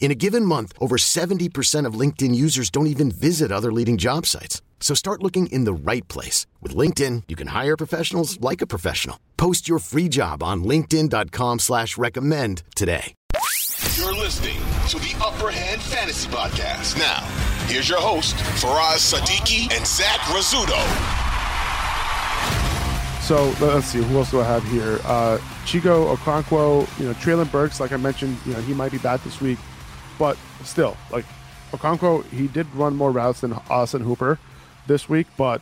In 0.00 0.10
a 0.12 0.14
given 0.14 0.44
month, 0.44 0.72
over 0.80 0.96
70% 0.96 1.84
of 1.84 1.94
LinkedIn 1.94 2.34
users 2.34 2.70
don't 2.70 2.86
even 2.86 3.10
visit 3.10 3.52
other 3.52 3.72
leading 3.72 3.98
job 3.98 4.24
sites. 4.24 4.62
So 4.80 4.94
start 4.94 5.22
looking 5.22 5.48
in 5.48 5.64
the 5.64 5.72
right 5.74 6.06
place. 6.08 6.46
With 6.62 6.74
LinkedIn, 6.74 7.24
you 7.28 7.36
can 7.36 7.48
hire 7.48 7.76
professionals 7.76 8.40
like 8.40 8.62
a 8.62 8.66
professional. 8.66 9.18
Post 9.36 9.68
your 9.68 9.80
free 9.80 10.08
job 10.08 10.42
on 10.42 10.64
linkedin.com 10.64 11.58
slash 11.58 11.98
recommend 11.98 12.62
today. 12.74 13.14
You're 13.96 14.14
listening 14.14 14.58
to 14.88 14.98
the 14.98 15.14
Upper 15.20 15.50
Hand 15.50 15.82
Fantasy 15.82 16.28
Podcast. 16.30 16.96
Now, 16.96 17.20
here's 17.66 17.88
your 17.88 18.00
host, 18.00 18.36
Faraz 18.62 19.12
Sadiki 19.12 19.70
and 19.76 19.84
Zach 19.84 20.20
Rizzuto. 20.30 20.78
So 23.20 23.52
let's 23.60 23.88
see, 23.88 24.00
who 24.02 24.18
else 24.18 24.30
do 24.30 24.40
I 24.40 24.44
have 24.44 24.64
here? 24.68 25.00
Uh, 25.04 25.38
Chig 25.66 25.82
Okonkwo, 25.82 26.88
you 27.00 27.06
know, 27.06 27.14
Treylon 27.14 27.50
Burks, 27.50 27.80
like 27.80 27.90
I 27.90 27.96
mentioned, 27.96 28.38
you 28.46 28.52
know, 28.54 28.60
he 28.60 28.72
might 28.72 28.92
be 28.92 28.98
back 28.98 29.22
this 29.24 29.40
week. 29.40 29.58
But 30.18 30.36
still, 30.64 30.96
like 31.12 31.24
Okonkwo, 31.72 32.24
he 32.30 32.48
did 32.48 32.66
run 32.74 32.96
more 32.96 33.12
routes 33.12 33.40
than 33.40 33.52
Austin 33.70 34.02
Hooper 34.02 34.38
this 34.86 35.08
week, 35.08 35.26
but 35.36 35.60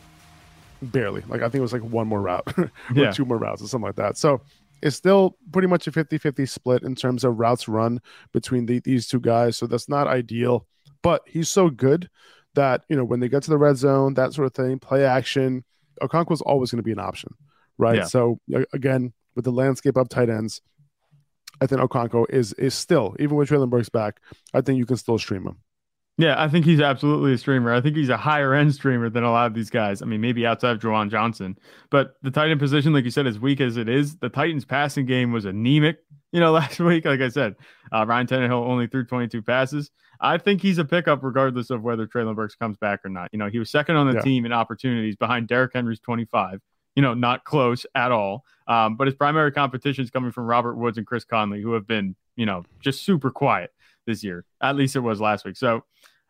barely. 0.81 1.23
Like 1.27 1.41
I 1.41 1.45
think 1.45 1.55
it 1.55 1.61
was 1.61 1.73
like 1.73 1.83
one 1.83 2.07
more 2.07 2.21
route 2.21 2.43
or 2.57 2.71
Yeah. 2.93 3.11
two 3.11 3.25
more 3.25 3.37
routes 3.37 3.61
or 3.61 3.67
something 3.67 3.85
like 3.87 3.95
that. 3.95 4.17
So 4.17 4.41
it's 4.81 4.95
still 4.95 5.35
pretty 5.51 5.67
much 5.67 5.87
a 5.87 5.91
50-50 5.91 6.47
split 6.47 6.83
in 6.83 6.95
terms 6.95 7.23
of 7.23 7.37
routes 7.39 7.67
run 7.67 7.99
between 8.31 8.65
the, 8.67 8.79
these 8.79 9.07
two 9.07 9.19
guys. 9.19 9.57
So 9.57 9.65
that's 9.67 9.89
not 9.89 10.07
ideal. 10.07 10.65
But 11.01 11.23
he's 11.25 11.49
so 11.49 11.69
good 11.69 12.09
that, 12.53 12.83
you 12.89 12.95
know, 12.95 13.03
when 13.03 13.19
they 13.19 13.29
get 13.29 13.43
to 13.43 13.49
the 13.49 13.57
red 13.57 13.77
zone, 13.77 14.13
that 14.15 14.33
sort 14.33 14.45
of 14.47 14.53
thing, 14.53 14.79
play 14.79 15.03
action, 15.05 15.63
Okonkwo's 16.01 16.41
always 16.41 16.71
going 16.71 16.77
to 16.79 16.83
be 16.83 16.91
an 16.91 16.99
option. 16.99 17.33
Right. 17.77 17.97
Yeah. 17.97 18.05
So 18.05 18.39
again, 18.73 19.13
with 19.35 19.45
the 19.45 19.51
landscape 19.51 19.97
of 19.97 20.09
tight 20.09 20.29
ends, 20.29 20.61
I 21.61 21.67
think 21.67 21.81
Okonkwo 21.81 22.25
is 22.29 22.53
is 22.53 22.73
still, 22.73 23.15
even 23.19 23.35
with 23.35 23.49
Treylon 23.49 23.69
Burks 23.69 23.89
back, 23.89 24.19
I 24.53 24.61
think 24.61 24.77
you 24.77 24.85
can 24.85 24.97
still 24.97 25.17
stream 25.17 25.43
him. 25.47 25.57
Yeah, 26.19 26.41
I 26.41 26.47
think 26.47 26.65
he's 26.65 26.81
absolutely 26.81 27.33
a 27.33 27.37
streamer. 27.37 27.71
I 27.71 27.79
think 27.79 27.95
he's 27.95 28.09
a 28.09 28.17
higher 28.17 28.55
end 28.55 28.73
streamer 28.73 29.07
than 29.07 29.23
a 29.23 29.31
lot 29.31 29.45
of 29.45 29.53
these 29.53 29.69
guys. 29.69 30.01
I 30.01 30.05
mean, 30.05 30.19
maybe 30.19 30.47
outside 30.47 30.71
of 30.71 30.79
Juwan 30.79 31.11
Johnson, 31.11 31.59
but 31.91 32.15
the 32.23 32.31
tight 32.31 32.49
end 32.49 32.59
position, 32.59 32.91
like 32.91 33.05
you 33.05 33.11
said, 33.11 33.27
as 33.27 33.37
weak 33.39 33.61
as 33.61 33.77
it 33.77 33.87
is, 33.87 34.17
the 34.17 34.29
Titans' 34.29 34.65
passing 34.65 35.05
game 35.05 35.31
was 35.31 35.45
anemic. 35.45 35.99
You 36.31 36.39
know, 36.39 36.51
last 36.53 36.79
week, 36.79 37.05
like 37.05 37.21
I 37.21 37.29
said, 37.29 37.55
uh, 37.91 38.03
Ryan 38.07 38.25
Tannehill 38.25 38.51
only 38.67 38.87
threw 38.87 39.05
22 39.05 39.43
passes. 39.43 39.91
I 40.19 40.39
think 40.39 40.63
he's 40.63 40.79
a 40.79 40.85
pickup 40.85 41.21
regardless 41.23 41.69
of 41.69 41.83
whether 41.83 42.07
Treylon 42.07 42.35
Burks 42.35 42.55
comes 42.55 42.77
back 42.77 43.01
or 43.05 43.09
not. 43.09 43.29
You 43.31 43.37
know, 43.37 43.47
he 43.47 43.59
was 43.59 43.69
second 43.69 43.95
on 43.97 44.07
the 44.07 44.15
Yeah. 44.15 44.21
team 44.21 44.43
in 44.47 44.51
opportunities 44.51 45.15
behind 45.15 45.47
Derrick 45.47 45.73
Henry's 45.75 45.99
25. 45.99 46.59
You 46.95 47.03
know, 47.03 47.13
not 47.13 47.43
close 47.43 47.85
at 47.93 48.11
all. 48.11 48.43
Um, 48.67 48.95
but 48.95 49.07
his 49.07 49.15
primary 49.15 49.51
competition 49.51 50.03
is 50.03 50.09
coming 50.09 50.31
from 50.31 50.45
Robert 50.45 50.75
Woods 50.75 50.97
and 50.97 51.07
Chris 51.07 51.23
Conley, 51.23 51.61
who 51.61 51.73
have 51.73 51.87
been, 51.87 52.15
you 52.35 52.45
know, 52.45 52.65
just 52.79 53.03
super 53.03 53.31
quiet 53.31 53.71
this 54.05 54.23
year. 54.23 54.45
At 54.61 54.75
least 54.75 54.95
it 54.95 54.99
was 54.99 55.21
last 55.21 55.45
week. 55.45 55.55
So 55.55 55.83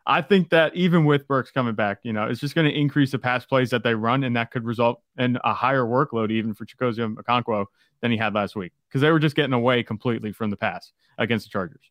I 0.06 0.22
think 0.22 0.50
that 0.50 0.74
even 0.74 1.04
with 1.04 1.28
Burks 1.28 1.50
coming 1.50 1.74
back, 1.74 1.98
you 2.02 2.12
know, 2.12 2.24
it's 2.24 2.40
just 2.40 2.54
going 2.54 2.66
to 2.66 2.74
increase 2.76 3.10
the 3.10 3.18
pass 3.18 3.44
plays 3.44 3.70
that 3.70 3.82
they 3.82 3.94
run, 3.94 4.24
and 4.24 4.36
that 4.36 4.50
could 4.50 4.64
result 4.64 5.02
in 5.18 5.38
a 5.44 5.52
higher 5.52 5.84
workload 5.84 6.30
even 6.30 6.54
for 6.54 6.64
Chigoziem 6.64 7.16
Okonkwo 7.16 7.66
than 8.00 8.10
he 8.10 8.16
had 8.16 8.34
last 8.34 8.56
week 8.56 8.72
because 8.88 9.00
they 9.00 9.10
were 9.10 9.18
just 9.18 9.36
getting 9.36 9.52
away 9.52 9.82
completely 9.82 10.32
from 10.32 10.50
the 10.50 10.56
pass 10.56 10.92
against 11.18 11.44
the 11.44 11.50
Chargers. 11.50 11.90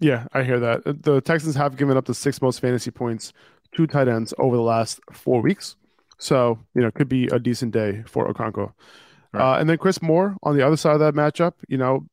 Yeah, 0.00 0.26
I 0.32 0.42
hear 0.42 0.60
that. 0.60 1.02
The 1.02 1.20
Texans 1.20 1.54
have 1.54 1.76
given 1.76 1.96
up 1.96 2.04
the 2.04 2.14
six 2.14 2.42
most 2.42 2.60
fantasy 2.60 2.90
points 2.90 3.32
to 3.76 3.86
tight 3.86 4.08
ends 4.08 4.34
over 4.38 4.56
the 4.56 4.62
last 4.62 5.00
four 5.12 5.40
weeks. 5.40 5.76
So, 6.18 6.58
you 6.74 6.82
know, 6.82 6.88
it 6.88 6.94
could 6.94 7.08
be 7.08 7.26
a 7.28 7.38
decent 7.38 7.72
day 7.72 8.02
for 8.06 8.32
Okonkwo. 8.32 8.72
Right. 9.34 9.54
Uh, 9.54 9.58
and 9.58 9.68
then 9.68 9.78
Chris 9.78 10.00
Moore 10.00 10.36
on 10.42 10.56
the 10.56 10.66
other 10.66 10.76
side 10.76 10.94
of 10.94 11.00
that 11.00 11.14
matchup, 11.14 11.54
you 11.68 11.76
know, 11.76 12.06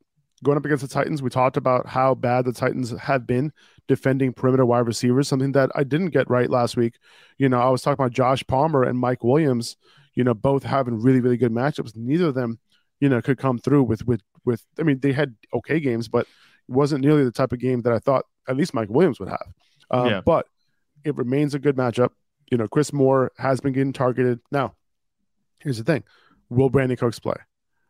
going 0.44 0.58
up 0.58 0.66
against 0.66 0.82
the 0.82 0.88
Titans, 0.88 1.22
we 1.22 1.30
talked 1.30 1.56
about 1.56 1.88
how 1.88 2.16
bad 2.16 2.46
the 2.46 2.54
Titans 2.54 2.92
have 2.98 3.28
been 3.28 3.54
defending 3.88 4.34
perimeter 4.34 4.66
wide 4.66 4.88
receivers, 4.88 5.28
something 5.28 5.52
that 5.52 5.70
I 5.76 5.84
didn't 5.84 6.10
get 6.10 6.30
right 6.30 6.50
last 6.50 6.76
week. 6.76 6.96
You 7.38 7.48
know, 7.48 7.60
I 7.60 7.70
was 7.70 7.82
talking 7.82 8.04
about 8.04 8.14
Josh 8.14 8.44
Palmer 8.48 8.84
and 8.84 8.98
Mike 8.98 9.24
Williams, 9.24 9.78
you 10.16 10.24
know, 10.24 10.34
both 10.34 10.64
having 10.64 11.00
really, 11.00 11.20
really 11.20 11.38
good 11.38 11.52
matchups. 11.52 11.96
Neither 11.96 12.28
of 12.28 12.36
them, 12.36 12.60
you 13.00 13.10
know, 13.10 13.22
could 13.22 13.38
come 13.38 13.60
through 13.60 13.84
with, 13.84 14.06
with, 14.08 14.22
with, 14.46 14.66
I 14.80 14.84
mean, 14.84 15.00
they 15.00 15.12
had 15.12 15.36
okay 15.54 15.80
games, 15.80 16.08
but 16.08 16.22
it 16.22 16.74
wasn't 16.74 17.04
nearly 17.04 17.24
the 17.24 17.32
type 17.32 17.52
of 17.52 17.60
game 17.60 17.82
that 17.82 17.94
I 17.94 18.00
thought 18.00 18.26
at 18.48 18.58
least 18.58 18.74
Mike 18.74 18.90
Williams 18.90 19.20
would 19.20 19.30
have. 19.30 19.48
Um, 19.92 20.08
Yeah. 20.08 20.22
But 20.22 20.48
it 21.04 21.16
remains 21.18 21.54
a 21.54 21.60
good 21.60 21.76
matchup. 21.76 22.10
You 22.50 22.58
know, 22.58 22.68
Chris 22.68 22.92
Moore 22.92 23.32
has 23.38 23.62
been 23.62 23.74
getting 23.74 23.94
targeted. 23.94 24.40
Now, 24.52 24.76
here's 25.60 25.78
the 25.78 25.84
thing 25.84 26.04
will 26.52 26.70
Brandin 26.70 26.98
Cooks 26.98 27.20
play? 27.20 27.36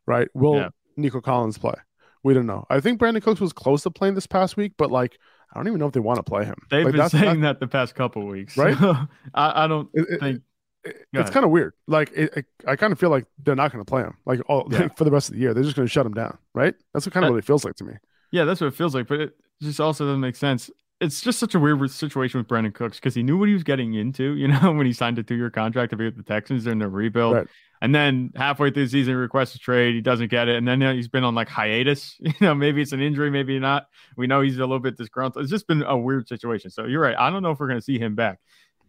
Right? 0.06 0.30
Will 0.34 0.56
Yeah. 0.56 0.70
Nico 0.96 1.20
Collins 1.22 1.58
play? 1.58 1.76
We 2.24 2.34
don't 2.34 2.46
know. 2.46 2.66
I 2.70 2.80
think 2.80 3.00
Brandin 3.00 3.22
Cooks 3.22 3.42
was 3.42 3.52
close 3.54 3.84
to 3.84 3.92
playing 3.92 4.16
this 4.16 4.28
past 4.28 4.56
week, 4.56 4.74
but 4.78 4.92
like, 4.92 5.18
I 5.54 5.58
don't 5.60 5.68
even 5.68 5.80
know 5.80 5.88
if 5.88 5.94
they 5.94 6.00
want 6.00 6.18
to 6.18 6.24
play 6.24 6.46
him. 6.46 6.56
They've 6.70 6.86
Like, 6.86 6.96
been 6.96 7.10
saying 7.10 7.42
that 7.42 7.60
the 7.60 7.68
past 7.68 7.96
couple 7.96 8.26
weeks, 8.28 8.56
Right? 8.58 8.76
I, 9.34 9.64
I 9.66 9.68
don't 9.68 9.90
It- 9.94 10.20
think. 10.20 10.42
it- 10.86 10.98
it's 11.14 11.30
kind 11.30 11.44
of 11.46 11.52
weird. 11.52 11.74
Like, 11.88 12.12
it, 12.14 12.46
I 12.68 12.76
kind 12.76 12.94
of 12.94 13.00
feel 13.00 13.10
like 13.10 13.26
they're 13.44 13.56
not 13.56 13.72
going 13.72 13.84
to 13.84 13.90
play 13.90 14.02
him 14.04 14.16
like 14.26 14.40
all 14.48 14.68
Yeah. 14.72 14.80
like, 14.84 14.98
for 15.00 15.04
the 15.04 15.12
rest 15.12 15.30
of 15.30 15.36
the 15.36 15.42
year. 15.42 15.54
They're 15.54 15.64
just 15.64 15.76
going 15.76 15.88
to 15.88 15.92
shut 15.92 16.06
him 16.06 16.14
down, 16.14 16.38
right? 16.54 16.74
That's 16.94 17.06
what 17.06 17.14
kind 17.14 17.26
of 17.26 17.32
what 17.32 17.38
it 17.38 17.46
feels 17.46 17.66
like 17.66 17.76
to 17.76 17.84
me. 17.84 17.94
Yeah, 18.32 18.46
that's 18.46 18.62
what 18.62 18.68
it 18.68 18.76
feels 18.76 18.96
like, 18.96 19.08
but 19.08 19.20
it 19.20 19.34
just 19.62 19.80
also 19.82 20.06
doesn't 20.06 20.22
make 20.22 20.36
sense. 20.36 20.70
It's 21.02 21.20
just 21.22 21.40
such 21.40 21.56
a 21.56 21.60
weird 21.60 21.90
situation 21.92 22.40
with 22.40 22.48
Brandin 22.48 22.74
Cooks 22.74 22.98
because 23.00 23.16
he 23.16 23.24
knew 23.24 23.38
what 23.38 23.48
he 23.48 23.54
was 23.54 23.64
getting 23.64 23.94
into, 23.96 24.36
you 24.38 24.48
know, 24.48 24.72
when 24.72 24.86
he 24.86 24.94
signed 24.94 25.18
a 25.20 25.24
two 25.24 25.36
year 25.36 25.50
contract 25.50 25.90
to 25.92 25.98
be 25.98 26.06
with 26.06 26.16
the 26.18 26.24
Texans 26.24 26.64
during 26.64 26.80
the 26.80 26.88
rebuild. 26.88 27.34
Right. 27.36 27.48
And 27.82 27.96
then 27.96 28.32
halfway 28.36 28.70
through 28.70 28.86
the 28.86 28.90
season, 28.92 29.14
he 29.14 29.16
requests 29.16 29.56
a 29.56 29.60
trade. 29.60 29.96
He 29.96 30.02
doesn't 30.02 30.30
get 30.30 30.48
it. 30.48 30.56
And 30.56 30.68
then 30.68 30.82
he's 30.96 31.08
been 31.08 31.24
on 31.24 31.34
like 31.34 31.50
hiatus. 31.50 32.16
You 32.22 32.34
know, 32.40 32.54
maybe 32.56 32.82
it's 32.82 32.92
an 32.92 33.02
injury, 33.02 33.32
maybe 33.32 33.58
not. 33.58 33.88
We 34.18 34.28
know 34.28 34.42
he's 34.42 34.58
a 34.58 34.60
little 34.60 34.80
bit 34.80 34.98
disgruntled. 34.98 35.44
It's 35.44 35.52
just 35.52 35.68
been 35.68 35.82
a 35.84 35.98
weird 35.98 36.28
situation. 36.28 36.70
So 36.70 36.86
you're 36.86 37.02
right. 37.02 37.16
I 37.18 37.30
don't 37.32 37.42
know 37.42 37.52
if 37.52 37.60
we're 37.60 37.68
going 37.68 37.80
to 37.80 37.84
see 37.84 37.98
him 37.98 38.14
back. 38.16 38.40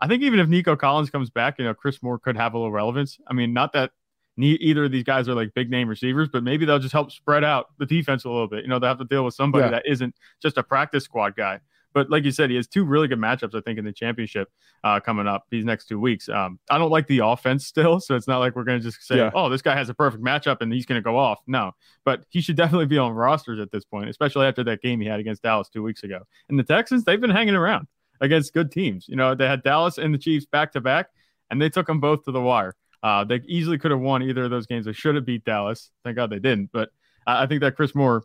I 0.00 0.08
think 0.08 0.22
even 0.22 0.40
if 0.40 0.48
Nico 0.48 0.76
Collins 0.76 1.10
comes 1.10 1.30
back, 1.30 1.58
you 1.58 1.64
know, 1.64 1.72
Chris 1.74 2.02
Moore 2.02 2.18
could 2.18 2.36
have 2.36 2.52
a 2.54 2.58
little 2.58 2.72
relevance. 2.72 3.18
I 3.28 3.32
mean, 3.32 3.52
not 3.54 3.72
that 3.72 3.92
ne- 4.36 4.58
either 4.60 4.84
of 4.84 4.90
these 4.92 5.04
guys 5.04 5.28
are 5.28 5.34
like 5.34 5.54
big 5.54 5.70
name 5.70 5.88
receivers, 5.88 6.28
but 6.30 6.42
maybe 6.44 6.66
they'll 6.66 6.78
just 6.78 6.92
help 6.92 7.12
spread 7.12 7.44
out 7.44 7.68
the 7.78 7.86
defense 7.86 8.24
a 8.24 8.28
little 8.28 8.48
bit. 8.48 8.62
You 8.62 8.68
know, 8.68 8.78
they'll 8.78 8.88
have 8.90 8.98
to 8.98 9.04
deal 9.04 9.24
with 9.24 9.34
somebody 9.34 9.64
Yeah. 9.64 9.70
that 9.70 9.84
isn't 9.86 10.14
just 10.42 10.58
a 10.58 10.62
practice 10.62 11.04
squad 11.04 11.34
guy. 11.36 11.60
But 11.94 12.10
like 12.10 12.24
you 12.24 12.32
said, 12.32 12.50
he 12.50 12.56
has 12.56 12.66
two 12.66 12.84
really 12.84 13.08
good 13.08 13.18
matchups, 13.18 13.54
I 13.54 13.60
think, 13.60 13.78
in 13.78 13.84
the 13.84 13.92
championship 13.92 14.48
uh, 14.84 15.00
coming 15.00 15.26
up 15.26 15.46
these 15.50 15.64
next 15.64 15.86
two 15.86 15.98
weeks. 16.00 16.28
Um, 16.28 16.58
I 16.70 16.78
don't 16.78 16.90
like 16.90 17.06
the 17.06 17.18
offense 17.18 17.66
still, 17.66 18.00
so 18.00 18.14
it's 18.16 18.26
not 18.28 18.38
like 18.38 18.56
we're 18.56 18.64
going 18.64 18.78
to 18.80 18.84
just 18.84 19.02
say, 19.06 19.16
Yeah. 19.18 19.30
oh, 19.34 19.48
this 19.48 19.62
guy 19.62 19.74
has 19.74 19.88
a 19.88 19.94
perfect 19.94 20.22
matchup 20.24 20.58
and 20.60 20.72
he's 20.72 20.86
going 20.86 20.98
to 21.00 21.04
go 21.04 21.16
off. 21.18 21.40
No, 21.46 21.72
but 22.04 22.24
he 22.30 22.40
should 22.40 22.56
definitely 22.56 22.86
be 22.86 22.98
on 22.98 23.12
rosters 23.12 23.60
at 23.60 23.70
this 23.70 23.84
point, 23.84 24.08
especially 24.08 24.46
after 24.46 24.64
that 24.64 24.80
game 24.82 25.00
he 25.00 25.06
had 25.06 25.20
against 25.20 25.42
Dallas 25.42 25.68
two 25.68 25.82
weeks 25.82 26.02
ago. 26.02 26.20
And 26.48 26.58
the 26.58 26.64
Texans, 26.64 27.04
they've 27.04 27.20
been 27.20 27.30
hanging 27.30 27.54
around 27.54 27.86
against 28.20 28.54
good 28.54 28.70
teams. 28.70 29.06
You 29.08 29.16
know, 29.16 29.34
they 29.34 29.46
had 29.46 29.62
Dallas 29.62 29.98
and 29.98 30.14
the 30.14 30.18
Chiefs 30.18 30.46
back 30.46 30.72
to 30.72 30.80
back, 30.80 31.08
and 31.50 31.60
they 31.60 31.68
took 31.68 31.86
them 31.86 32.00
both 32.00 32.24
to 32.24 32.32
the 32.32 32.40
wire. 32.40 32.74
Uh, 33.02 33.24
they 33.24 33.40
easily 33.46 33.78
could 33.78 33.90
have 33.90 34.00
won 34.00 34.22
either 34.22 34.44
of 34.44 34.50
those 34.50 34.66
games. 34.66 34.86
They 34.86 34.92
should 34.92 35.16
have 35.16 35.24
beat 35.24 35.44
Dallas. 35.44 35.90
Thank 36.04 36.16
God 36.16 36.30
they 36.30 36.38
didn't. 36.38 36.70
But 36.72 36.90
I 37.26 37.42
I 37.42 37.46
think 37.46 37.60
that 37.62 37.74
Chris 37.76 37.94
Moore, 37.94 38.22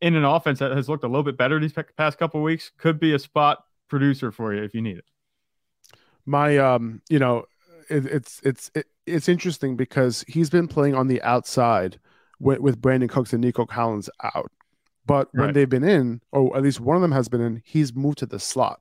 in 0.00 0.14
an 0.14 0.24
offense 0.24 0.58
that 0.60 0.72
has 0.72 0.88
looked 0.88 1.04
a 1.04 1.08
little 1.08 1.22
bit 1.24 1.36
better 1.36 1.58
these 1.58 1.74
past 1.96 2.18
couple 2.18 2.42
weeks, 2.42 2.70
could 2.78 3.00
be 3.00 3.14
a 3.14 3.18
spot 3.18 3.64
producer 3.88 4.30
for 4.30 4.54
you 4.54 4.62
if 4.62 4.74
you 4.74 4.82
need 4.82 4.98
it. 4.98 5.04
my 6.26 6.58
um 6.58 7.00
you 7.08 7.18
know 7.18 7.44
it, 7.88 8.04
it's 8.06 8.40
it's 8.44 8.70
it, 8.74 8.86
it's 9.06 9.28
interesting 9.28 9.76
because 9.76 10.24
he's 10.28 10.50
been 10.50 10.68
playing 10.68 10.94
on 10.94 11.06
the 11.08 11.22
outside 11.22 11.98
with, 12.38 12.58
with 12.60 12.80
Brandin 12.80 13.08
Cooks 13.08 13.32
and 13.32 13.40
Nico 13.42 13.64
Collins 13.66 14.10
out 14.22 14.52
but 15.06 15.28
when 15.32 15.46
Right. 15.46 15.54
they've 15.54 15.68
been 15.68 15.84
in 15.84 16.20
or 16.32 16.54
at 16.56 16.62
least 16.62 16.80
one 16.80 16.96
of 16.96 17.02
them 17.02 17.12
has 17.12 17.28
been 17.28 17.40
in 17.40 17.62
he's 17.64 17.94
moved 17.94 18.18
to 18.18 18.26
the 18.26 18.38
slot 18.38 18.80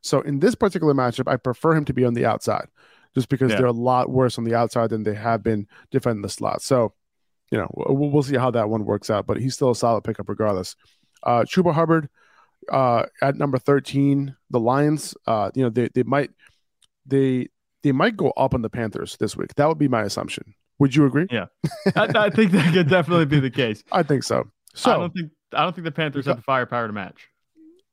so 0.00 0.20
in 0.20 0.38
this 0.40 0.54
particular 0.54 0.94
matchup 0.94 1.26
I 1.30 1.36
prefer 1.36 1.74
him 1.74 1.84
to 1.86 1.92
be 1.92 2.04
on 2.04 2.14
the 2.14 2.24
outside 2.26 2.68
just 3.14 3.28
because 3.28 3.50
Yeah. 3.50 3.56
they're 3.58 3.66
a 3.66 3.72
lot 3.72 4.10
worse 4.10 4.38
on 4.38 4.44
the 4.44 4.54
outside 4.54 4.90
than 4.90 5.02
they 5.02 5.14
have 5.14 5.42
been 5.42 5.66
defending 5.90 6.22
the 6.22 6.28
slot 6.28 6.62
so 6.62 6.94
you 7.54 7.60
know, 7.60 7.70
we'll, 7.72 8.10
we'll 8.10 8.22
see 8.24 8.36
how 8.36 8.50
that 8.50 8.68
one 8.68 8.84
works 8.84 9.10
out. 9.10 9.28
But 9.28 9.40
he's 9.40 9.54
still 9.54 9.70
a 9.70 9.76
solid 9.76 10.02
pickup 10.02 10.28
regardless. 10.28 10.74
Uh, 11.22 11.42
Chuba 11.42 11.72
Hubbard 11.72 12.08
uh, 12.68 13.04
at 13.22 13.36
number 13.36 13.58
thirteen. 13.58 14.34
The 14.50 14.58
Lions, 14.58 15.14
uh, 15.28 15.52
you 15.54 15.62
know, 15.62 15.70
they 15.70 15.88
they 15.94 16.02
might 16.02 16.32
they 17.06 17.46
they 17.84 17.92
might 17.92 18.16
go 18.16 18.30
up 18.30 18.54
on 18.54 18.62
the 18.62 18.68
Panthers 18.68 19.16
this 19.18 19.36
week. 19.36 19.54
That 19.54 19.68
would 19.68 19.78
be 19.78 19.86
my 19.86 20.02
assumption. 20.02 20.52
Would 20.80 20.96
you 20.96 21.06
agree? 21.06 21.28
Yeah, 21.30 21.46
I, 21.94 22.08
I 22.16 22.30
think 22.30 22.50
that 22.50 22.74
could 22.74 22.88
definitely 22.88 23.26
be 23.26 23.38
the 23.38 23.50
case. 23.50 23.84
I 23.92 24.02
think 24.02 24.24
so. 24.24 24.50
So 24.74 24.90
I 24.90 24.96
don't 24.96 25.14
think 25.14 25.30
I 25.52 25.62
don't 25.62 25.76
think 25.76 25.84
the 25.84 25.92
Panthers 25.92 26.26
have 26.26 26.34
the 26.34 26.42
firepower 26.42 26.88
to 26.88 26.92
match. 26.92 27.28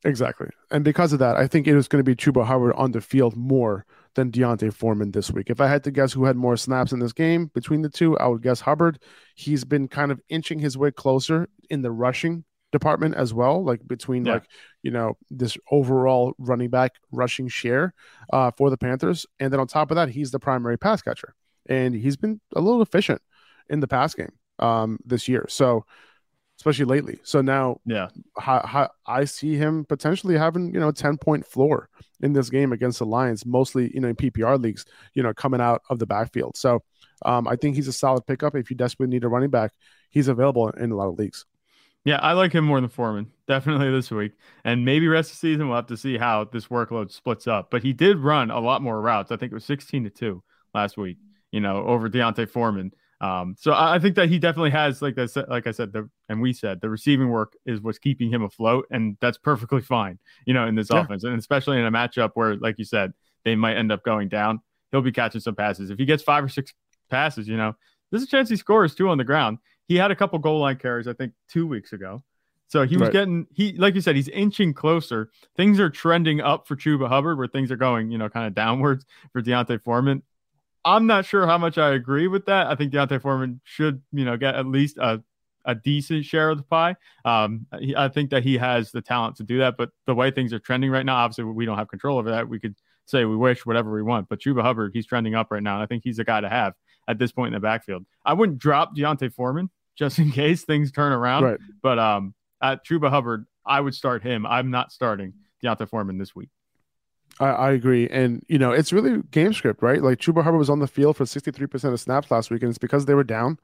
Exactly. 0.03 0.47
And 0.71 0.83
because 0.83 1.13
of 1.13 1.19
that, 1.19 1.35
I 1.37 1.45
think 1.45 1.67
it 1.67 1.75
is 1.75 1.87
going 1.87 2.03
to 2.03 2.03
be 2.03 2.15
Chuba 2.15 2.43
Hubbard 2.43 2.73
on 2.73 2.93
the 2.93 3.01
field 3.01 3.37
more 3.37 3.85
than 4.15 4.29
D'Onta 4.29 4.71
Foreman 4.73 5.11
this 5.11 5.31
week. 5.31 5.49
If 5.49 5.61
I 5.61 5.67
had 5.67 5.83
to 5.85 5.91
guess 5.91 6.13
who 6.13 6.25
had 6.25 6.35
more 6.35 6.57
snaps 6.57 6.91
in 6.91 6.99
this 6.99 7.13
game 7.13 7.49
between 7.53 7.81
the 7.81 7.89
two, 7.89 8.17
I 8.17 8.27
would 8.27 8.41
guess 8.41 8.61
Hubbard. 8.61 8.99
He's 9.35 9.63
been 9.63 9.87
kind 9.87 10.11
of 10.11 10.19
inching 10.29 10.59
his 10.59 10.77
way 10.77 10.91
closer 10.91 11.47
in 11.69 11.81
the 11.81 11.91
rushing 11.91 12.43
department 12.71 13.15
as 13.15 13.33
well, 13.33 13.63
like 13.63 13.85
between 13.87 14.25
Yeah. 14.25 14.33
like, 14.33 14.45
you 14.83 14.91
know, 14.91 15.17
this 15.29 15.57
overall 15.71 16.33
running 16.37 16.69
back 16.69 16.91
rushing 17.11 17.47
share 17.47 17.93
uh, 18.31 18.51
for 18.57 18.69
the 18.69 18.77
Panthers. 18.77 19.25
And 19.39 19.51
then 19.51 19.59
on 19.59 19.67
top 19.67 19.91
of 19.91 19.95
that, 19.95 20.09
he's 20.09 20.31
the 20.31 20.39
primary 20.39 20.77
pass 20.77 21.01
catcher. 21.01 21.35
And 21.67 21.93
he's 21.95 22.17
been 22.17 22.41
a 22.55 22.61
little 22.61 22.81
efficient 22.81 23.21
in 23.69 23.79
the 23.79 23.87
pass 23.87 24.13
game 24.13 24.31
um, 24.59 24.99
this 25.05 25.27
year. 25.27 25.45
So, 25.49 25.85
especially 26.61 26.85
lately. 26.85 27.17
So 27.23 27.41
now 27.41 27.81
Yeah, 27.85 28.09
how, 28.37 28.61
how 28.63 28.89
I 29.07 29.25
see 29.25 29.55
him 29.55 29.83
potentially 29.83 30.37
having 30.37 30.71
you 30.71 30.79
know 30.79 30.89
a 30.89 30.93
ten 30.93 31.17
point 31.17 31.43
floor 31.45 31.89
in 32.21 32.33
this 32.33 32.51
game 32.51 32.71
against 32.71 32.99
the 32.99 33.05
Lions, 33.05 33.47
mostly 33.47 33.91
you 33.95 33.99
know 33.99 34.09
in 34.09 34.15
PPR 34.15 34.61
leagues, 34.61 34.85
you 35.15 35.23
know 35.23 35.33
coming 35.33 35.59
out 35.59 35.81
of 35.89 35.97
the 35.97 36.05
backfield. 36.05 36.55
So 36.55 36.83
um, 37.25 37.47
I 37.47 37.55
think 37.55 37.75
he's 37.75 37.87
a 37.87 37.93
solid 37.93 38.27
pickup 38.27 38.55
if 38.55 38.69
you 38.69 38.75
desperately 38.75 39.11
need 39.11 39.23
a 39.23 39.27
running 39.27 39.49
back. 39.49 39.71
He's 40.11 40.27
available 40.27 40.69
in 40.69 40.91
a 40.91 40.95
lot 40.95 41.07
of 41.07 41.17
leagues. 41.17 41.45
yeah, 42.05 42.17
I 42.17 42.33
like 42.33 42.53
him 42.53 42.65
more 42.65 42.79
than 42.79 42.89
Foreman 42.91 43.31
definitely 43.47 43.89
this 43.89 44.11
week, 44.11 44.33
and 44.63 44.85
maybe 44.85 45.07
rest 45.07 45.31
of 45.31 45.37
the 45.37 45.39
season 45.39 45.67
we'll 45.67 45.77
have 45.77 45.87
to 45.87 45.97
see 45.97 46.15
how 46.19 46.43
this 46.43 46.67
workload 46.67 47.11
splits 47.11 47.47
up. 47.47 47.71
But 47.71 47.81
he 47.81 47.91
did 47.91 48.19
run 48.19 48.51
a 48.51 48.59
lot 48.59 48.83
more 48.83 49.01
routes. 49.01 49.31
I 49.31 49.35
think 49.35 49.51
it 49.51 49.55
was 49.55 49.65
sixteen 49.65 50.03
to 50.03 50.11
two 50.11 50.43
last 50.75 50.95
week. 50.95 51.17
You 51.51 51.59
know, 51.59 51.77
over 51.87 52.07
D'Onta 52.07 52.47
Foreman. 52.47 52.93
Um, 53.21 53.55
so 53.57 53.71
I 53.71 53.95
I 53.95 53.99
think 53.99 54.15
that 54.15 54.29
he 54.29 54.39
definitely 54.39 54.71
has, 54.71 55.01
like 55.01 55.17
I 55.17 55.27
said, 55.27 55.45
like 55.47 55.67
I 55.67 55.71
said, 55.71 55.93
the 55.93 56.09
and 56.27 56.41
we 56.41 56.51
said, 56.53 56.81
the 56.81 56.89
receiving 56.89 57.29
work 57.29 57.53
is 57.65 57.79
what's 57.79 57.99
keeping 57.99 58.29
him 58.33 58.41
afloat, 58.43 58.87
and 58.91 59.15
that's 59.21 59.37
perfectly 59.37 59.81
fine. 59.81 60.17
You 60.45 60.53
know, 60.55 60.65
in 60.67 60.75
this 60.75 60.89
Yeah. 60.89 61.01
offense, 61.01 61.23
and 61.23 61.37
especially 61.37 61.77
in 61.79 61.85
a 61.85 61.91
matchup 61.91 62.31
where, 62.33 62.55
like 62.57 62.79
you 62.79 62.85
said, 62.85 63.13
they 63.45 63.55
might 63.55 63.77
end 63.77 63.91
up 63.91 64.03
going 64.03 64.27
down. 64.27 64.59
He'll 64.91 65.01
be 65.01 65.11
catching 65.11 65.39
some 65.39 65.55
passes. 65.55 65.89
If 65.91 65.99
he 65.99 66.05
gets 66.05 66.23
five 66.23 66.43
or 66.43 66.49
six 66.49 66.73
passes, 67.09 67.47
you 67.47 67.57
know, 67.57 67.75
there's 68.09 68.23
a 68.23 68.27
chance 68.27 68.49
he 68.49 68.55
scores 68.57 68.95
two 68.95 69.07
on 69.07 69.17
the 69.17 69.23
ground. 69.23 69.59
He 69.87 69.95
had 69.97 70.11
a 70.11 70.15
couple 70.15 70.39
goal 70.39 70.59
line 70.59 70.77
carries, 70.77 71.07
I 71.07 71.13
think, 71.13 71.33
two 71.47 71.67
weeks 71.67 71.93
ago. 71.93 72.23
So 72.69 72.85
he 72.87 72.95
was 72.95 73.03
Right. 73.07 73.11
getting 73.13 73.47
he 73.53 73.73
like 73.73 73.95
you 73.95 74.01
said, 74.01 74.15
he's 74.15 74.29
inching 74.29 74.73
closer. 74.73 75.29
Things 75.57 75.79
are 75.79 75.89
trending 75.89 76.41
up 76.41 76.67
for 76.67 76.75
Chuba 76.75 77.07
Hubbard, 77.07 77.37
where 77.37 77.47
things 77.47 77.69
are 77.71 77.75
going, 77.75 78.09
you 78.11 78.17
know, 78.17 78.29
kind 78.29 78.47
of 78.47 78.55
downwards 78.55 79.05
for 79.33 79.41
D'Onta 79.41 79.77
Foreman. 79.83 80.23
I'm 80.83 81.07
not 81.07 81.25
sure 81.25 81.45
how 81.45 81.57
much 81.57 81.77
I 81.77 81.93
agree 81.93 82.27
with 82.27 82.45
that. 82.45 82.67
I 82.67 82.75
think 82.75 82.91
D'Onta 82.91 83.21
Foreman 83.21 83.61
should, 83.63 84.01
you 84.11 84.25
know, 84.25 84.37
get 84.37 84.55
at 84.55 84.65
least 84.65 84.97
a, 84.97 85.21
a 85.65 85.75
decent 85.75 86.25
share 86.25 86.49
of 86.49 86.57
the 86.57 86.63
pie. 86.63 86.95
Um, 87.23 87.67
he, 87.79 87.95
I 87.95 88.09
think 88.09 88.31
that 88.31 88.43
he 88.43 88.57
has 88.57 88.91
the 88.91 89.01
talent 89.01 89.35
to 89.37 89.43
do 89.43 89.59
that. 89.59 89.77
But 89.77 89.91
the 90.07 90.15
way 90.15 90.31
things 90.31 90.53
are 90.53 90.59
trending 90.59 90.89
right 90.89 91.05
now, 91.05 91.17
obviously 91.17 91.43
we 91.43 91.65
don't 91.65 91.77
have 91.77 91.87
control 91.87 92.17
over 92.17 92.31
that. 92.31 92.49
We 92.49 92.59
could 92.59 92.75
say 93.05 93.25
we 93.25 93.35
wish 93.35 93.65
whatever 93.65 93.91
we 93.91 94.01
want, 94.01 94.29
but 94.29 94.39
Chuba 94.39 94.61
Hubbard, 94.61 94.91
he's 94.93 95.05
trending 95.05 95.35
up 95.35 95.51
right 95.51 95.61
now. 95.61 95.75
And 95.75 95.83
I 95.83 95.85
think 95.85 96.03
he's 96.03 96.19
a 96.19 96.23
guy 96.23 96.41
to 96.41 96.49
have 96.49 96.73
at 97.07 97.19
this 97.19 97.31
point 97.31 97.47
in 97.47 97.53
the 97.53 97.59
backfield. 97.59 98.05
I 98.25 98.33
wouldn't 98.33 98.59
drop 98.59 98.95
D'Onta 98.95 99.31
Foreman 99.33 99.69
just 99.95 100.17
in 100.17 100.31
case 100.31 100.63
things 100.63 100.91
turn 100.91 101.11
around. 101.11 101.43
Right. 101.43 101.59
But 101.81 101.99
um, 101.99 102.33
at 102.61 102.85
Chuba 102.85 103.09
Hubbard, 103.09 103.45
I 103.65 103.79
would 103.79 103.93
start 103.93 104.23
him. 104.23 104.45
I'm 104.45 104.71
not 104.71 104.91
starting 104.91 105.33
D'Onta 105.61 105.87
Foreman 105.87 106.17
this 106.17 106.35
week. 106.35 106.49
I, 107.39 107.47
I 107.49 107.71
agree, 107.71 108.07
and 108.09 108.43
you 108.47 108.59
know 108.59 108.71
it's 108.71 108.91
really 108.93 109.21
game 109.31 109.53
script, 109.53 109.81
right? 109.81 110.01
Like 110.01 110.19
Chuba 110.19 110.43
Hubbard 110.43 110.59
was 110.59 110.69
on 110.69 110.79
the 110.79 110.87
field 110.87 111.17
for 111.17 111.25
sixty 111.25 111.51
three 111.51 111.67
percent 111.67 111.93
of 111.93 111.99
snaps 111.99 112.29
last 112.29 112.51
week, 112.51 112.61
and 112.61 112.69
it's 112.69 112.77
because 112.77 113.05
they 113.05 113.13
were 113.15 113.23
down 113.23 113.57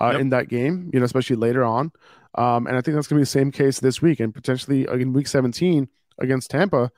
uh, 0.00 0.10
Yep. 0.12 0.20
in 0.20 0.28
that 0.30 0.48
game, 0.48 0.90
you 0.92 1.00
know, 1.00 1.04
especially 1.06 1.36
later 1.36 1.64
on. 1.64 1.90
Um, 2.36 2.66
and 2.66 2.76
I 2.76 2.80
think 2.80 2.94
that's 2.96 3.06
going 3.06 3.16
to 3.16 3.20
be 3.20 3.22
the 3.22 3.26
same 3.26 3.50
case 3.50 3.80
this 3.80 4.00
week, 4.02 4.20
and 4.20 4.32
potentially 4.34 4.86
uh, 4.86 4.94
in 4.94 5.12
week 5.12 5.26
seventeen 5.26 5.88
against 6.18 6.50
Tampa 6.50 6.90